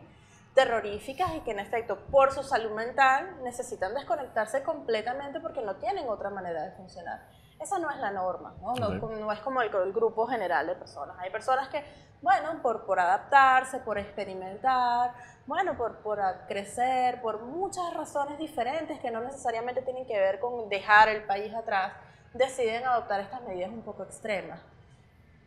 terroríficas 0.54 1.34
y 1.34 1.40
que 1.40 1.52
en 1.52 1.60
efecto 1.60 1.98
por 2.10 2.32
su 2.32 2.42
salud 2.42 2.72
mental 2.72 3.42
necesitan 3.42 3.94
desconectarse 3.94 4.62
completamente 4.62 5.40
porque 5.40 5.62
no 5.62 5.76
tienen 5.76 6.08
otra 6.08 6.30
manera 6.30 6.62
de 6.64 6.72
funcionar. 6.72 7.20
Esa 7.60 7.78
no 7.78 7.90
es 7.90 7.98
la 7.98 8.10
norma, 8.10 8.54
¿no? 8.60 8.74
No, 8.74 8.88
Ok. 8.88 9.10
no 9.18 9.30
es 9.32 9.40
como 9.40 9.60
el, 9.60 9.74
el 9.74 9.92
grupo 9.92 10.26
general 10.26 10.66
de 10.66 10.74
personas. 10.76 11.16
Hay 11.18 11.30
personas 11.30 11.68
que, 11.68 11.84
bueno, 12.22 12.60
por, 12.62 12.86
por 12.86 12.98
adaptarse, 12.98 13.78
por 13.80 13.98
experimentar, 13.98 15.12
bueno, 15.46 15.76
por, 15.76 15.98
por 15.98 16.18
crecer, 16.48 17.20
por 17.20 17.42
muchas 17.42 17.92
razones 17.94 18.38
diferentes 18.38 18.98
que 19.00 19.10
no 19.10 19.20
necesariamente 19.20 19.82
tienen 19.82 20.06
que 20.06 20.18
ver 20.18 20.40
con 20.40 20.68
dejar 20.68 21.08
el 21.10 21.24
país 21.24 21.52
atrás, 21.54 21.92
deciden 22.32 22.86
adoptar 22.86 23.20
estas 23.20 23.42
medidas 23.42 23.70
un 23.70 23.82
poco 23.82 24.04
extremas. 24.04 24.60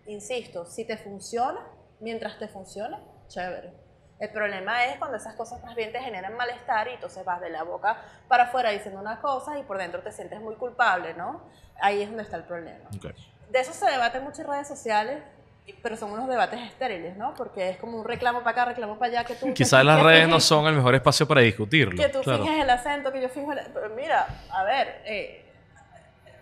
Insisto, 0.06 0.66
si 0.66 0.86
te 0.86 0.98
funciona, 0.98 1.62
mientras 2.00 2.38
te 2.38 2.48
funcione, 2.48 2.98
chévere. 3.28 3.74
El 4.20 4.30
problema 4.30 4.86
es 4.86 4.98
cuando 4.98 5.18
esas 5.18 5.36
cosas 5.36 5.62
más 5.64 5.76
bien 5.76 5.92
te 5.92 6.00
generan 6.00 6.36
malestar 6.38 6.88
y 6.88 6.92
entonces 6.92 7.26
vas 7.26 7.42
de 7.42 7.50
la 7.50 7.64
boca 7.64 7.98
para 8.28 8.44
afuera 8.44 8.70
diciendo 8.70 9.00
una 9.00 9.20
cosa 9.20 9.60
y 9.60 9.64
por 9.64 9.78
dentro 9.78 10.02
te 10.02 10.12
sientes 10.12 10.40
muy 10.40 10.56
culpable, 10.56 11.14
¿no? 11.14 11.42
Ahí 11.82 12.02
es 12.02 12.08
donde 12.08 12.24
está 12.24 12.38
el 12.38 12.44
problema. 12.44 12.90
Ok. 12.96 13.08
De 13.50 13.60
eso 13.60 13.74
se 13.74 13.86
debate 13.86 14.20
mucho 14.20 14.42
en 14.42 14.48
redes 14.48 14.68
sociales, 14.68 15.22
pero 15.82 15.96
son 15.96 16.12
unos 16.12 16.28
debates 16.28 16.60
estériles, 16.62 17.18
¿no? 17.18 17.34
Porque 17.34 17.70
es 17.70 17.78
como 17.78 18.00
un 18.00 18.06
reclamo 18.06 18.40
para 18.40 18.52
acá, 18.52 18.66
reclamo 18.66 18.98
para 18.98 19.12
allá, 19.12 19.24
que 19.26 19.36
tú... 19.36 19.54
Quizás 19.54 19.84
las 19.84 20.02
redes 20.02 20.28
no 20.28 20.40
son 20.40 20.68
el 20.68 20.76
mejor 20.76 20.96
espacio 20.96 21.28
para 21.28 21.42
discutirlo. 21.42 22.02
que 22.02 22.10
tú 22.10 22.22
claro. 22.22 22.44
finges 22.44 22.64
el 22.64 22.70
acento, 22.70 23.12
que 23.12 23.22
yo 23.22 23.30
finjo 23.30 23.52
el... 23.52 23.60
Pero 23.74 23.90
mira, 23.90 24.28
a 24.52 24.64
ver, 24.64 25.02
eh, 25.06 25.53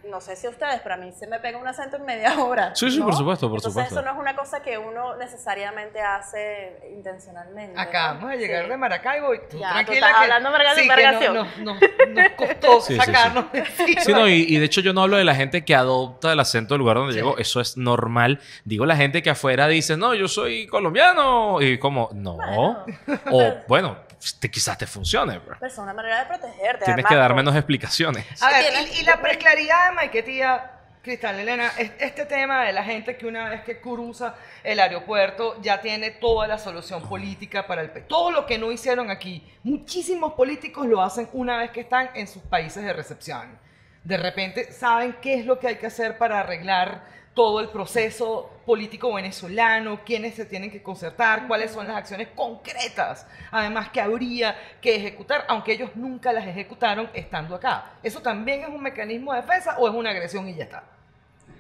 no 0.09 0.19
sé 0.21 0.35
si 0.35 0.47
a 0.47 0.49
ustedes, 0.49 0.79
pero 0.81 0.95
a 0.95 0.97
mí 0.97 1.11
se 1.11 1.27
me 1.27 1.39
pega 1.39 1.57
un 1.57 1.67
acento 1.67 1.97
en 1.97 2.05
media 2.05 2.37
hora. 2.43 2.73
Sí, 2.75 2.89
sí, 2.89 2.99
¿no? 2.99 3.05
por 3.05 3.15
supuesto, 3.15 3.47
por 3.49 3.57
Entonces, 3.59 3.71
supuesto. 3.83 3.95
eso 3.99 4.01
no 4.05 4.11
es 4.11 4.17
una 4.19 4.35
cosa 4.35 4.61
que 4.61 4.77
uno 4.77 5.15
necesariamente 5.17 6.01
hace 6.01 6.79
intencionalmente. 6.93 7.75
¿no? 7.75 7.81
Acabamos 7.81 8.29
de 8.31 8.37
llegar 8.37 8.63
Sí. 8.63 8.69
de 8.69 8.77
Maracaibo 8.77 9.33
y 9.35 9.39
tú 9.49 9.59
Ya, 9.59 9.67
tú 9.69 9.73
tranquila 9.73 9.95
estás 10.07 10.11
que, 10.11 10.23
hablando 10.23 10.49
sí, 10.75 10.87
que 10.89 11.27
no- 11.27 11.33
no- 11.33 11.73
no- 11.75 11.79
nos 12.21 12.29
costó 12.35 12.81
Sí, 12.87 12.95
sacarnos 12.97 13.45
no, 14.09 14.27
y, 14.27 14.45
y 14.47 14.57
de 14.57 14.65
hecho 14.65 14.81
yo 14.81 14.93
no 14.93 15.01
hablo 15.03 15.17
de 15.17 15.23
la 15.23 15.35
gente 15.35 15.63
que 15.63 15.75
adopta 15.75 16.33
el 16.33 16.39
acento 16.39 16.73
del 16.73 16.79
lugar 16.79 16.97
donde 16.97 17.13
Sí. 17.13 17.19
llegó, 17.19 17.37
eso 17.37 17.61
es 17.61 17.77
normal. 17.77 18.39
Digo 18.65 18.85
la 18.85 18.95
gente 18.95 19.21
que 19.21 19.29
afuera 19.29 19.67
dice, 19.67 19.97
no, 19.97 20.13
yo 20.13 20.27
soy 20.27 20.67
colombiano. 20.67 21.61
Y 21.61 21.77
como, 21.77 22.09
no. 22.13 22.37
Bueno, 22.37 22.85
o 23.31 23.53
bueno, 23.67 23.97
te- 24.39 24.49
quizás 24.51 24.77
te 24.77 24.87
funcione. 24.87 25.39
pero 25.39 25.57
Pero 25.59 25.71
es 25.71 25.77
una 25.77 25.93
manera 25.93 26.19
de 26.19 26.25
protegerte. 26.25 26.85
Tienes 26.85 27.05
además, 27.05 27.09
que 27.09 27.15
dar 27.15 27.33
menos 27.35 27.55
explicaciones. 27.55 28.41
A 28.41 28.49
ver, 28.49 28.65
y, 28.93 28.99
y 28.99 29.03
la 29.03 29.21
preclaridad 29.21 29.89
de 29.89 29.95
Maiquetía, 29.95 30.71
Cristal 31.01 31.39
Elena, 31.39 31.71
es- 31.77 31.91
este 31.99 32.25
tema 32.25 32.63
de 32.63 32.73
la 32.73 32.83
gente 32.83 33.17
que 33.17 33.25
una 33.25 33.49
vez 33.49 33.61
que 33.63 33.81
cruza 33.81 34.35
el 34.63 34.79
aeropuerto 34.79 35.59
ya 35.61 35.81
tiene 35.81 36.11
toda 36.11 36.47
la 36.47 36.57
solución 36.59 37.01
política 37.09 37.65
para 37.65 37.81
el 37.81 37.89
país. 37.89 38.05
Todo 38.07 38.29
lo 38.31 38.45
que 38.45 38.57
no 38.59 38.71
hicieron 38.71 39.09
aquí, 39.09 39.43
muchísimos 39.63 40.33
políticos 40.33 40.85
lo 40.85 41.01
hacen 41.01 41.27
una 41.33 41.57
vez 41.57 41.71
que 41.71 41.81
están 41.81 42.11
en 42.13 42.27
sus 42.27 42.43
países 42.43 42.83
de 42.83 42.93
recepción. 42.93 43.57
De 44.03 44.17
repente 44.17 44.71
saben 44.71 45.15
qué 45.21 45.35
es 45.39 45.45
lo 45.45 45.59
que 45.59 45.67
hay 45.69 45.75
que 45.77 45.87
hacer 45.87 46.17
para 46.17 46.39
arreglar 46.39 47.03
todo 47.33 47.61
el 47.61 47.69
proceso 47.69 48.49
político 48.65 49.13
venezolano, 49.13 50.01
quiénes 50.05 50.35
se 50.35 50.45
tienen 50.45 50.69
que 50.69 50.83
concertar, 50.83 51.47
cuáles 51.47 51.71
son 51.71 51.87
las 51.87 51.95
acciones 51.95 52.27
concretas, 52.35 53.25
además 53.51 53.89
que 53.89 54.01
habría 54.01 54.55
que 54.81 54.95
ejecutar, 54.95 55.45
aunque 55.47 55.73
ellos 55.73 55.91
nunca 55.95 56.33
las 56.33 56.45
ejecutaron 56.45 57.09
estando 57.13 57.55
acá. 57.55 57.93
¿Eso 58.03 58.21
también 58.21 58.61
es 58.61 58.69
un 58.69 58.81
mecanismo 58.81 59.33
de 59.33 59.41
defensa 59.41 59.77
o 59.77 59.87
es 59.87 59.93
una 59.93 60.09
agresión 60.09 60.47
y 60.47 60.55
ya 60.55 60.65
está? 60.65 60.83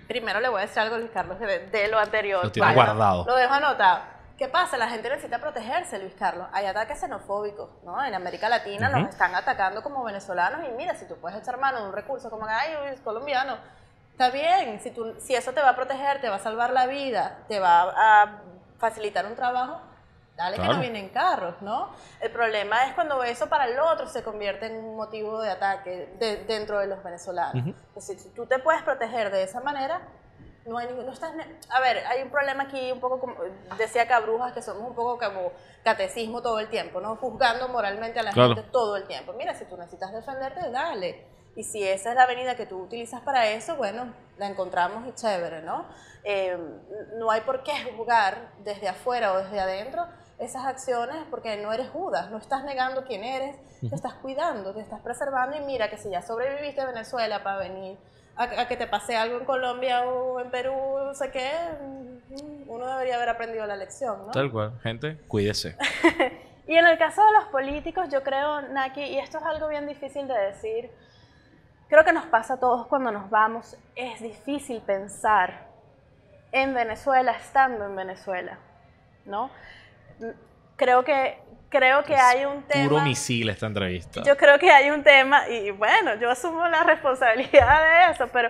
Primero 0.07 0.41
le 0.41 0.49
voy 0.49 0.59
a 0.59 0.65
decir 0.65 0.79
algo 0.79 0.95
a 0.95 0.97
Luis 0.97 1.11
Carlos 1.11 1.39
de, 1.39 1.67
de 1.67 1.87
lo 1.87 1.97
anterior. 1.97 2.43
Lo 2.43 2.51
tienes 2.51 2.75
Vaya, 2.75 2.91
guardado. 2.91 3.25
Lo 3.25 3.35
dejo 3.35 3.53
anotado. 3.53 4.01
¿Qué 4.37 4.49
pasa? 4.49 4.75
La 4.75 4.89
gente 4.89 5.07
necesita 5.07 5.39
protegerse, 5.39 5.99
Luis 5.99 6.15
Carlos. 6.15 6.47
Hay 6.51 6.65
ataques 6.65 6.99
xenofóbicos, 6.99 7.69
¿no? 7.83 8.03
En 8.03 8.13
América 8.13 8.49
Latina 8.49 8.89
Ujú. 8.89 8.99
nos 9.01 9.09
están 9.09 9.35
atacando 9.35 9.83
como 9.83 10.03
venezolanos 10.03 10.67
y 10.67 10.71
mira, 10.73 10.95
si 10.95 11.07
tú 11.07 11.15
puedes 11.17 11.39
echar 11.39 11.57
mano 11.59 11.79
de 11.81 11.85
un 11.89 11.93
recurso 11.93 12.29
como, 12.29 12.45
ay, 12.47 12.71
es 12.91 12.99
colombiano, 13.01 13.57
está 14.21 14.29
bien. 14.29 14.79
Si, 14.79 14.91
tú, 14.91 15.15
si 15.19 15.35
eso 15.35 15.51
te 15.53 15.61
va 15.61 15.69
a 15.69 15.75
proteger, 15.75 16.21
te 16.21 16.29
va 16.29 16.35
a 16.35 16.39
salvar 16.39 16.71
la 16.71 16.87
vida, 16.87 17.39
te 17.47 17.59
va 17.59 17.81
a 17.95 18.41
facilitar 18.77 19.25
un 19.25 19.35
trabajo, 19.35 19.81
dale 20.35 20.57
que 20.57 20.63
no 20.67 20.79
vienen 20.79 21.09
carros, 21.09 21.55
¿no? 21.61 21.89
El 22.19 22.31
problema 22.31 22.85
es 22.87 22.93
cuando 22.93 23.23
eso 23.23 23.47
para 23.49 23.65
el 23.65 23.79
otro 23.79 24.07
se 24.07 24.23
convierte 24.23 24.67
en 24.67 24.75
un 24.83 24.95
motivo 24.95 25.41
de 25.41 25.51
ataque 25.51 26.15
de- 26.19 26.37
dentro 26.45 26.79
de 26.79 26.87
los 26.87 27.03
venezolanos. 27.03 27.67
Es 27.95 28.07
decir, 28.07 28.19
si 28.19 28.29
tú 28.29 28.45
te 28.45 28.59
puedes 28.59 28.81
proteger 28.83 29.31
de 29.31 29.43
esa 29.43 29.59
manera, 29.61 30.01
no 30.65 30.77
hay 30.77 30.87
ningún, 30.87 31.05
no 31.07 31.11
estás, 31.11 31.31
a 31.69 31.79
ver, 31.79 32.05
hay 32.07 32.21
un 32.21 32.29
problema 32.29 32.63
aquí 32.63 32.91
un 32.91 32.99
poco 32.99 33.19
como, 33.19 33.35
decía 33.77 34.07
Cabrujas, 34.07 34.53
que 34.53 34.61
somos 34.61 34.87
un 34.87 34.95
poco 34.95 35.17
como 35.17 35.51
catecismo 35.83 36.41
todo 36.41 36.59
el 36.59 36.69
tiempo, 36.69 37.01
¿no? 37.01 37.15
Juzgando 37.15 37.67
moralmente 37.67 38.19
a 38.19 38.23
la 38.23 38.31
Claro. 38.31 38.55
gente 38.55 38.69
todo 38.71 38.95
el 38.95 39.05
tiempo. 39.07 39.33
Mira, 39.33 39.55
si 39.55 39.65
tú 39.65 39.75
necesitas 39.77 40.11
defenderte, 40.11 40.69
dale. 40.69 41.27
Y 41.55 41.63
si 41.63 41.83
esa 41.83 42.11
es 42.11 42.15
la 42.15 42.23
avenida 42.23 42.55
que 42.55 42.65
tú 42.65 42.81
utilizas 42.81 43.21
para 43.21 43.47
eso, 43.49 43.75
bueno, 43.75 44.13
la 44.37 44.47
encontramos 44.47 45.07
y 45.07 45.13
chévere, 45.13 45.61
¿no? 45.61 45.85
Eh, 46.23 46.57
no 47.17 47.29
hay 47.31 47.41
por 47.41 47.63
qué 47.63 47.73
juzgar 47.95 48.51
desde 48.63 48.87
afuera 48.87 49.33
o 49.33 49.37
desde 49.39 49.59
adentro 49.59 50.05
esas 50.39 50.65
acciones 50.65 51.17
porque 51.29 51.57
no 51.57 51.71
eres 51.73 51.89
Judas, 51.89 52.31
no 52.31 52.37
estás 52.37 52.63
negando 52.63 53.03
quién 53.03 53.23
eres, 53.23 53.55
te 53.81 53.93
estás 53.93 54.13
cuidando, 54.15 54.73
te 54.73 54.81
estás 54.81 55.01
preservando 55.01 55.57
y 55.57 55.59
mira 55.61 55.89
que 55.89 55.97
si 55.97 56.09
ya 56.09 56.21
sobreviviste 56.21 56.81
a 56.81 56.87
Venezuela 56.87 57.43
para 57.43 57.57
venir 57.57 57.97
a, 58.35 58.43
a 58.43 58.67
que 58.67 58.77
te 58.77 58.87
pase 58.87 59.15
algo 59.15 59.37
en 59.37 59.45
Colombia 59.45 60.05
o 60.05 60.39
en 60.39 60.49
Perú, 60.49 60.73
no 61.05 61.13
sé 61.13 61.29
qué, 61.31 61.51
mm, 61.81 62.69
uno 62.69 62.87
debería 62.87 63.17
haber 63.17 63.29
aprendido 63.29 63.65
la 63.67 63.75
lección, 63.75 64.25
¿no? 64.25 64.31
Tal 64.31 64.51
cual, 64.51 64.79
gente, 64.81 65.17
cuídese. 65.27 65.75
Y 66.67 66.77
en 66.77 66.87
el 66.87 66.97
caso 66.97 67.21
de 67.25 67.31
los 67.33 67.45
políticos, 67.45 68.07
yo 68.09 68.23
creo, 68.23 68.61
Naki, 68.61 69.01
y 69.01 69.17
esto 69.17 69.39
es 69.39 69.43
algo 69.43 69.67
bien 69.67 69.87
difícil 69.87 70.25
de 70.25 70.37
decir, 70.37 70.89
creo 71.91 72.05
que 72.05 72.13
nos 72.13 72.25
pasa 72.27 72.53
a 72.53 72.57
todos 72.57 72.87
cuando 72.87 73.11
nos 73.11 73.29
vamos, 73.29 73.75
es 73.97 74.21
difícil 74.21 74.81
pensar 74.81 75.67
en 76.53 76.73
Venezuela 76.73 77.33
estando 77.33 77.85
en 77.85 77.93
Venezuela, 77.97 78.57
¿no? 79.25 79.51
Creo 80.77 81.03
que, 81.03 81.37
creo 81.67 82.05
que 82.05 82.15
hay 82.15 82.45
un 82.45 82.63
tema... 82.63 82.87
Puro 82.87 83.01
misil 83.01 83.49
esta 83.49 83.67
entrevista. 83.67 84.23
Yo 84.23 84.37
creo 84.37 84.57
que 84.57 84.71
hay 84.71 84.89
un 84.89 85.03
tema, 85.03 85.49
y 85.49 85.71
bueno, 85.71 86.15
yo 86.15 86.31
asumo 86.31 86.65
la 86.69 86.81
responsabilidad 86.85 87.83
de 87.83 88.13
eso, 88.13 88.29
pero 88.31 88.49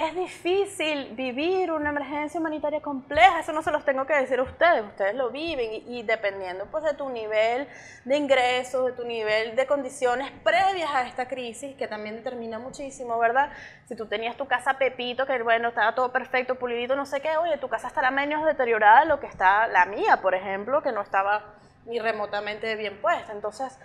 es 0.00 0.14
difícil 0.14 1.14
vivir 1.14 1.70
una 1.70 1.90
emergencia 1.90 2.40
humanitaria 2.40 2.80
compleja, 2.80 3.40
eso 3.40 3.52
no 3.52 3.60
se 3.60 3.70
los 3.70 3.84
tengo 3.84 4.06
que 4.06 4.14
decir 4.14 4.38
a 4.38 4.42
ustedes, 4.44 4.82
ustedes 4.82 5.14
lo 5.14 5.30
viven 5.30 5.82
y, 5.86 6.02
dependiendo 6.02 6.64
pues 6.66 6.84
de 6.84 6.94
tu 6.94 7.10
nivel 7.10 7.68
de 8.06 8.16
ingresos, 8.16 8.86
de 8.86 8.92
tu 8.92 9.04
nivel 9.04 9.56
de 9.56 9.66
condiciones 9.66 10.30
previas 10.42 10.90
a 10.94 11.06
esta 11.06 11.28
crisis, 11.28 11.76
que 11.76 11.86
también 11.86 12.16
determina 12.16 12.58
muchísimo, 12.58 13.18
¿verdad? 13.18 13.50
Si 13.86 13.94
tú 13.94 14.06
tenías 14.06 14.36
tu 14.36 14.46
casa 14.48 14.78
Pepito, 14.78 15.26
que 15.26 15.42
bueno, 15.42 15.68
estaba 15.68 15.94
todo 15.94 16.10
perfecto, 16.10 16.54
pulidito, 16.54 16.96
no 16.96 17.04
sé 17.04 17.20
qué, 17.20 17.36
oye, 17.36 17.58
tu 17.58 17.68
casa 17.68 17.88
estará 17.88 18.10
menos 18.10 18.46
deteriorada 18.46 19.00
de 19.00 19.06
lo 19.06 19.20
que 19.20 19.26
está 19.26 19.66
la 19.68 19.84
mía, 19.84 20.22
por 20.22 20.34
ejemplo, 20.34 20.82
que 20.82 20.92
no 20.92 21.02
estaba 21.02 21.44
ni 21.84 21.98
remotamente 21.98 22.74
bien 22.76 23.02
puesta. 23.02 23.32
Entonces, 23.32 23.78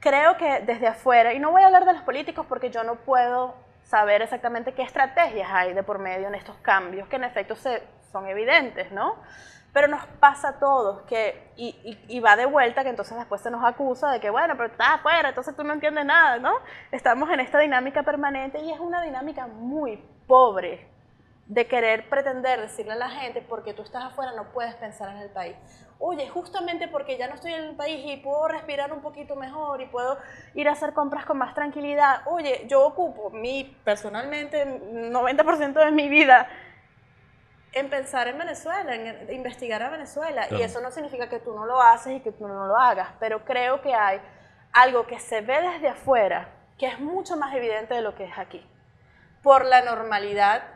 creo 0.00 0.36
que 0.36 0.60
desde 0.60 0.86
afuera, 0.86 1.32
y 1.32 1.38
no 1.38 1.50
voy 1.50 1.62
a 1.62 1.66
hablar 1.66 1.86
de 1.86 1.94
los 1.94 2.02
políticos 2.02 2.44
porque 2.46 2.68
yo 2.70 2.84
no 2.84 2.96
puedo 2.96 3.63
saber 3.84 4.22
exactamente 4.22 4.72
qué 4.74 4.82
estrategias 4.82 5.48
hay 5.50 5.74
de 5.74 5.82
por 5.82 5.98
medio 5.98 6.28
en 6.28 6.34
estos 6.34 6.56
cambios, 6.58 7.08
que 7.08 7.16
en 7.16 7.24
efecto 7.24 7.54
se, 7.54 7.82
son 8.10 8.26
evidentes, 8.26 8.90
¿no? 8.92 9.16
Pero 9.72 9.88
nos 9.88 10.06
pasa 10.20 10.50
a 10.50 10.58
todos 10.58 11.02
que, 11.02 11.50
y, 11.56 12.20
va 12.20 12.36
de 12.36 12.46
vuelta, 12.46 12.84
que 12.84 12.90
entonces 12.90 13.16
después 13.18 13.40
se 13.40 13.50
nos 13.50 13.64
acusa 13.64 14.10
de 14.12 14.20
que, 14.20 14.30
bueno, 14.30 14.54
pero 14.56 14.70
estás 14.70 15.00
afuera, 15.00 15.30
entonces 15.30 15.56
tú 15.56 15.64
no 15.64 15.72
entiendes 15.72 16.04
nada, 16.04 16.38
¿no? 16.38 16.52
Estamos 16.92 17.28
en 17.30 17.40
esta 17.40 17.58
dinámica 17.58 18.04
permanente 18.04 18.60
y 18.60 18.70
es 18.70 18.78
una 18.78 19.02
dinámica 19.02 19.48
muy 19.48 19.96
pobre 20.28 20.93
de 21.46 21.66
querer 21.66 22.08
pretender 22.08 22.60
decirle 22.60 22.92
a 22.92 22.96
la 22.96 23.10
gente, 23.10 23.42
porque 23.42 23.74
tú 23.74 23.82
estás 23.82 24.04
afuera 24.04 24.32
no 24.32 24.50
puedes 24.52 24.74
pensar 24.76 25.10
en 25.10 25.18
el 25.18 25.30
país. 25.30 25.56
Oye, 25.98 26.28
justamente 26.28 26.88
porque 26.88 27.16
ya 27.18 27.28
no 27.28 27.34
estoy 27.34 27.52
en 27.52 27.64
el 27.64 27.76
país 27.76 28.04
y 28.06 28.16
puedo 28.16 28.48
respirar 28.48 28.92
un 28.92 29.00
poquito 29.00 29.36
mejor 29.36 29.80
y 29.80 29.86
puedo 29.86 30.18
ir 30.54 30.68
a 30.68 30.72
hacer 30.72 30.92
compras 30.92 31.24
con 31.24 31.38
más 31.38 31.54
tranquilidad. 31.54 32.22
Oye, 32.26 32.64
yo 32.66 32.84
ocupo 32.84 33.30
mi, 33.30 33.76
personalmente, 33.84 34.64
90% 34.66 35.72
de 35.84 35.92
mi 35.92 36.08
vida 36.08 36.48
en 37.72 37.90
pensar 37.90 38.28
en 38.28 38.38
Venezuela, 38.38 38.94
en 38.94 39.32
investigar 39.32 39.82
a 39.82 39.90
Venezuela. 39.90 40.46
Claro. 40.46 40.62
Y 40.62 40.64
eso 40.64 40.80
no 40.80 40.90
significa 40.90 41.28
que 41.28 41.40
tú 41.40 41.54
no 41.54 41.66
lo 41.66 41.80
haces 41.80 42.14
y 42.14 42.20
que 42.20 42.32
tú 42.32 42.48
no 42.48 42.66
lo 42.66 42.76
hagas, 42.76 43.08
pero 43.20 43.44
creo 43.44 43.82
que 43.82 43.94
hay 43.94 44.20
algo 44.72 45.06
que 45.06 45.18
se 45.18 45.40
ve 45.40 45.60
desde 45.60 45.88
afuera 45.88 46.48
que 46.78 46.86
es 46.86 46.98
mucho 46.98 47.36
más 47.36 47.54
evidente 47.54 47.94
de 47.94 48.02
lo 48.02 48.14
que 48.14 48.24
es 48.24 48.36
aquí, 48.36 48.66
por 49.42 49.64
la 49.64 49.82
normalidad 49.82 50.73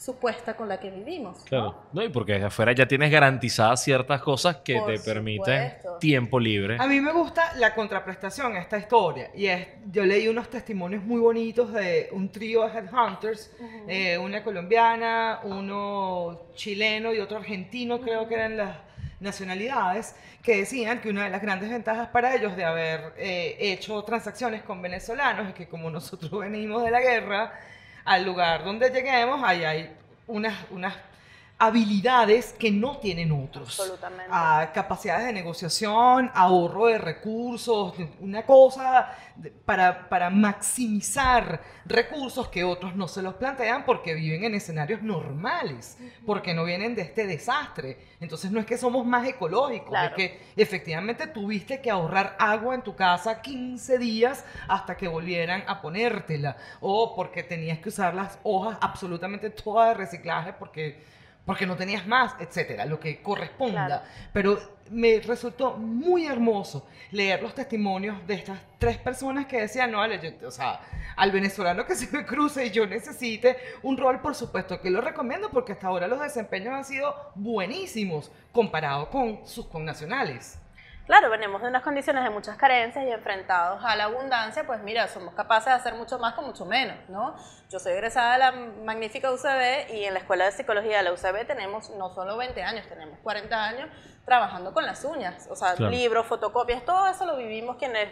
supuesta 0.00 0.56
con 0.56 0.66
la 0.66 0.80
que 0.80 0.90
vivimos. 0.90 1.44
Claro. 1.44 1.76
No, 1.92 2.02
y 2.02 2.08
porque 2.08 2.32
desde 2.32 2.46
afuera 2.46 2.72
ya 2.72 2.88
tienes 2.88 3.10
garantizadas 3.10 3.84
ciertas 3.84 4.22
cosas 4.22 4.56
que 4.64 4.76
Por 4.76 4.94
te 4.94 4.98
permiten 4.98 5.72
supuesto. 5.72 5.98
tiempo 5.98 6.40
libre. 6.40 6.78
A 6.80 6.86
mí 6.86 7.02
me 7.02 7.12
gusta 7.12 7.52
la 7.56 7.74
contraprestación 7.74 8.56
a 8.56 8.60
esta 8.60 8.78
historia. 8.78 9.30
Y 9.34 9.46
es, 9.46 9.68
yo 9.92 10.06
leí 10.06 10.26
unos 10.26 10.48
testimonios 10.48 11.04
muy 11.04 11.20
bonitos 11.20 11.70
de 11.74 12.08
un 12.12 12.32
trío 12.32 12.66
de 12.66 12.78
headhunters, 12.78 13.52
eh, 13.86 14.16
una 14.16 14.42
colombiana, 14.42 15.40
uno 15.42 16.46
chileno 16.54 17.12
y 17.12 17.18
otro 17.18 17.36
argentino, 17.36 18.00
creo 18.00 18.26
que 18.26 18.36
eran 18.36 18.56
las 18.56 18.78
nacionalidades, 19.20 20.16
que 20.42 20.56
decían 20.56 21.02
que 21.02 21.10
una 21.10 21.24
de 21.24 21.30
las 21.30 21.42
grandes 21.42 21.68
ventajas 21.68 22.08
para 22.08 22.34
ellos 22.34 22.56
de 22.56 22.64
haber 22.64 23.12
eh, 23.18 23.54
hecho 23.60 24.02
transacciones 24.04 24.62
con 24.62 24.80
venezolanos 24.80 25.48
es 25.48 25.54
que 25.54 25.68
como 25.68 25.90
nosotros 25.90 26.30
venimos 26.40 26.82
de 26.82 26.90
la 26.90 27.00
guerra, 27.02 27.52
al 28.10 28.24
lugar 28.24 28.64
donde 28.64 28.90
lleguemos, 28.90 29.40
ahí 29.44 29.62
hay 29.62 29.96
unas, 30.26 30.52
unas 30.70 30.96
habilidades 31.60 32.54
que 32.54 32.70
no 32.70 32.96
tienen 32.98 33.30
otros. 33.32 33.78
Absolutamente. 33.78 34.24
A 34.30 34.70
capacidades 34.72 35.26
de 35.26 35.32
negociación, 35.34 36.30
ahorro 36.34 36.86
de 36.86 36.96
recursos, 36.98 37.94
una 38.18 38.44
cosa 38.46 39.10
para, 39.66 40.08
para 40.08 40.30
maximizar 40.30 41.60
recursos 41.84 42.48
que 42.48 42.64
otros 42.64 42.96
no 42.96 43.06
se 43.08 43.20
los 43.22 43.34
plantean 43.34 43.84
porque 43.84 44.14
viven 44.14 44.44
en 44.44 44.54
escenarios 44.54 45.02
normales, 45.02 45.98
porque 46.24 46.54
no 46.54 46.64
vienen 46.64 46.94
de 46.94 47.02
este 47.02 47.26
desastre. 47.26 47.98
Entonces 48.20 48.50
no 48.50 48.58
es 48.60 48.66
que 48.66 48.78
somos 48.78 49.04
más 49.04 49.26
ecológicos, 49.28 49.90
Claro. 49.90 50.08
es 50.08 50.14
que 50.16 50.40
efectivamente 50.56 51.26
tuviste 51.26 51.80
que 51.82 51.90
ahorrar 51.90 52.36
agua 52.38 52.74
en 52.74 52.82
tu 52.82 52.96
casa 52.96 53.42
15 53.42 53.98
días 53.98 54.44
hasta 54.66 54.96
que 54.96 55.08
volvieran 55.08 55.62
a 55.66 55.80
ponértela, 55.82 56.56
o 56.80 57.14
porque 57.14 57.42
tenías 57.42 57.78
que 57.80 57.90
usar 57.90 58.14
las 58.14 58.38
hojas 58.44 58.78
absolutamente 58.80 59.50
todas 59.50 59.88
de 59.88 59.94
reciclaje 59.94 60.54
porque 60.54 61.19
porque 61.44 61.66
no 61.66 61.76
tenías 61.76 62.06
más, 62.06 62.34
etcétera, 62.38 62.84
lo 62.84 63.00
que 63.00 63.22
corresponda. 63.22 63.86
Claro. 63.86 64.02
Pero 64.32 64.58
me 64.90 65.20
resultó 65.20 65.76
muy 65.76 66.26
hermoso 66.26 66.86
leer 67.12 67.42
los 67.42 67.54
testimonios 67.54 68.24
de 68.26 68.34
estas 68.34 68.58
tres 68.78 68.98
personas 68.98 69.46
que 69.46 69.60
decían, 69.60 69.90
no, 69.92 70.04
yo- 70.14 70.46
o 70.46 70.50
sea, 70.50 70.80
al 71.16 71.30
venezolano 71.32 71.86
que 71.86 71.94
se 71.94 72.10
me 72.16 72.24
cruce 72.24 72.66
y 72.66 72.70
yo 72.70 72.86
necesite 72.86 73.56
un 73.82 73.96
rol, 73.96 74.20
por 74.20 74.34
supuesto 74.34 74.80
que 74.80 74.90
lo 74.90 75.00
recomiendo 75.00 75.50
porque 75.50 75.72
hasta 75.72 75.86
ahora 75.88 76.06
los 76.08 76.20
desempeños 76.20 76.74
han 76.74 76.84
sido 76.84 77.14
buenísimos 77.36 78.30
comparado 78.52 79.10
con 79.10 79.46
sus 79.46 79.66
connacionales. 79.66 80.58
Claro, 81.06 81.28
venimos 81.28 81.60
de 81.60 81.68
unas 81.68 81.82
condiciones 81.82 82.22
de 82.22 82.30
muchas 82.30 82.56
carencias 82.56 83.04
y 83.04 83.10
enfrentados 83.10 83.84
a 83.84 83.96
la 83.96 84.04
abundancia, 84.04 84.64
pues 84.64 84.80
mira, 84.82 85.08
somos 85.08 85.34
capaces 85.34 85.66
de 85.66 85.72
hacer 85.72 85.94
mucho 85.94 86.18
más 86.20 86.34
con 86.34 86.46
mucho 86.46 86.64
menos, 86.64 86.96
¿no? 87.08 87.34
Yo 87.68 87.80
soy 87.80 87.92
egresada 87.92 88.34
de 88.34 88.38
la 88.38 88.52
magnífica 88.84 89.32
UCB 89.32 89.92
y 89.92 90.04
en 90.04 90.14
la 90.14 90.20
Escuela 90.20 90.44
de 90.44 90.52
Psicología 90.52 90.98
de 90.98 91.02
la 91.02 91.12
UCB 91.12 91.46
tenemos 91.46 91.90
no 91.90 92.14
solo 92.14 92.36
20 92.36 92.62
años, 92.62 92.86
tenemos 92.88 93.18
40 93.24 93.64
años 93.64 93.88
trabajando 94.24 94.72
con 94.72 94.86
las 94.86 95.04
uñas, 95.04 95.48
o 95.50 95.56
sea, 95.56 95.74
Claro. 95.74 95.90
libros, 95.90 96.26
fotocopias, 96.26 96.84
todo 96.84 97.08
eso 97.08 97.26
lo 97.26 97.36
vivimos 97.36 97.76
quienes 97.76 98.08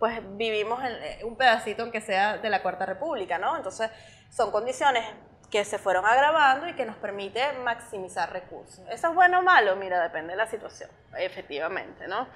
pues 0.00 0.18
vivimos 0.36 0.82
en 0.82 0.92
eh, 0.92 1.20
un 1.24 1.36
pedacito 1.36 1.82
aunque 1.82 2.00
sea 2.00 2.38
de 2.38 2.48
la 2.48 2.62
Cuarta 2.62 2.86
República, 2.86 3.38
¿no? 3.38 3.56
Entonces, 3.56 3.90
son 4.30 4.50
condiciones 4.50 5.04
que 5.50 5.64
se 5.64 5.78
fueron 5.78 6.06
agravando 6.06 6.68
y 6.68 6.74
que 6.74 6.86
nos 6.86 6.96
permite 6.96 7.40
maximizar 7.64 8.32
recursos. 8.32 8.84
¿Eso 8.90 9.08
es 9.08 9.14
bueno 9.14 9.40
o 9.40 9.42
malo? 9.42 9.74
Mira, 9.76 10.00
depende 10.02 10.32
de 10.32 10.36
la 10.36 10.46
situación, 10.46 10.90
efectivamente, 11.18 12.06
¿no? 12.06 12.28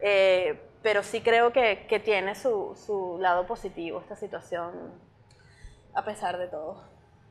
Eh, 0.00 0.58
pero 0.82 1.02
sí 1.02 1.20
creo 1.20 1.52
que, 1.52 1.86
que 1.88 2.00
tiene 2.00 2.34
su, 2.34 2.74
su 2.86 3.18
lado 3.20 3.46
positivo 3.46 4.00
esta 4.00 4.16
situación, 4.16 4.72
a 5.94 6.04
pesar 6.04 6.38
de 6.38 6.48
todo. 6.48 6.82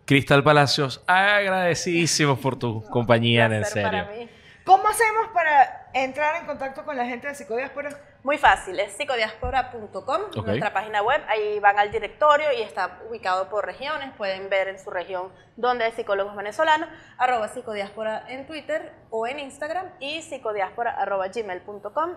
Cristal 0.05 0.43
Palacios, 0.43 1.03
agradecidísimos 1.07 2.39
por 2.39 2.57
tu 2.57 2.83
compañía, 2.89 3.45
en 3.45 3.65
serio. 3.65 3.89
para 3.89 4.05
mí. 4.05 4.29
¿Cómo 4.71 4.87
hacemos 4.87 5.27
para 5.33 5.89
entrar 5.93 6.37
en 6.37 6.45
contacto 6.45 6.85
con 6.85 6.95
la 6.95 7.05
gente 7.05 7.27
de 7.27 7.35
Psicodiáspora? 7.35 7.89
Muy 8.23 8.37
fácil, 8.37 8.79
es 8.79 8.93
psicodiaspora.com, 8.93 10.45
nuestra 10.45 10.71
página 10.71 11.01
web, 11.01 11.21
ahí 11.27 11.59
van 11.59 11.77
al 11.77 11.91
directorio 11.91 12.45
y 12.57 12.61
está 12.61 13.01
ubicado 13.09 13.49
por 13.49 13.65
regiones, 13.65 14.13
pueden 14.15 14.49
ver 14.49 14.69
en 14.69 14.79
su 14.79 14.89
región 14.89 15.27
dónde 15.57 15.83
hay 15.83 15.91
psicólogos 15.91 16.37
venezolanos, 16.37 16.87
arroba 17.17 17.49
psicodiáspora 17.49 18.23
en 18.29 18.47
Twitter 18.47 18.93
o 19.09 19.27
en 19.27 19.39
Instagram 19.39 19.87
y 19.99 20.21
psicodiáspora 20.21 20.91
arroba 20.91 21.27
gmail.com 21.27 22.13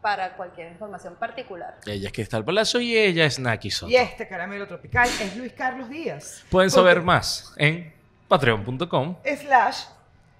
para 0.00 0.36
cualquier 0.36 0.68
información 0.68 1.16
particular. 1.16 1.78
Ella 1.84 2.06
es 2.06 2.12
Cristal 2.12 2.44
Palacio 2.44 2.80
y 2.80 2.96
ella 2.96 3.24
es 3.24 3.40
Naki 3.40 3.72
Soto. 3.72 3.90
Y 3.90 3.96
este 3.96 4.28
caramelo 4.28 4.68
tropical 4.68 5.08
es 5.20 5.36
Luis 5.36 5.52
Carlos 5.52 5.88
Díaz. 5.88 6.44
Pueden 6.48 6.70
saber 6.70 7.02
más 7.02 7.52
en 7.56 7.92
patreon.com 8.28 9.16
Slash, 9.24 9.86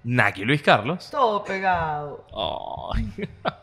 Naki 0.03 0.43
Luis 0.45 0.61
Carlos. 0.61 1.09
todo 1.09 1.43
pegado. 1.43 2.25
Ay. 2.95 3.09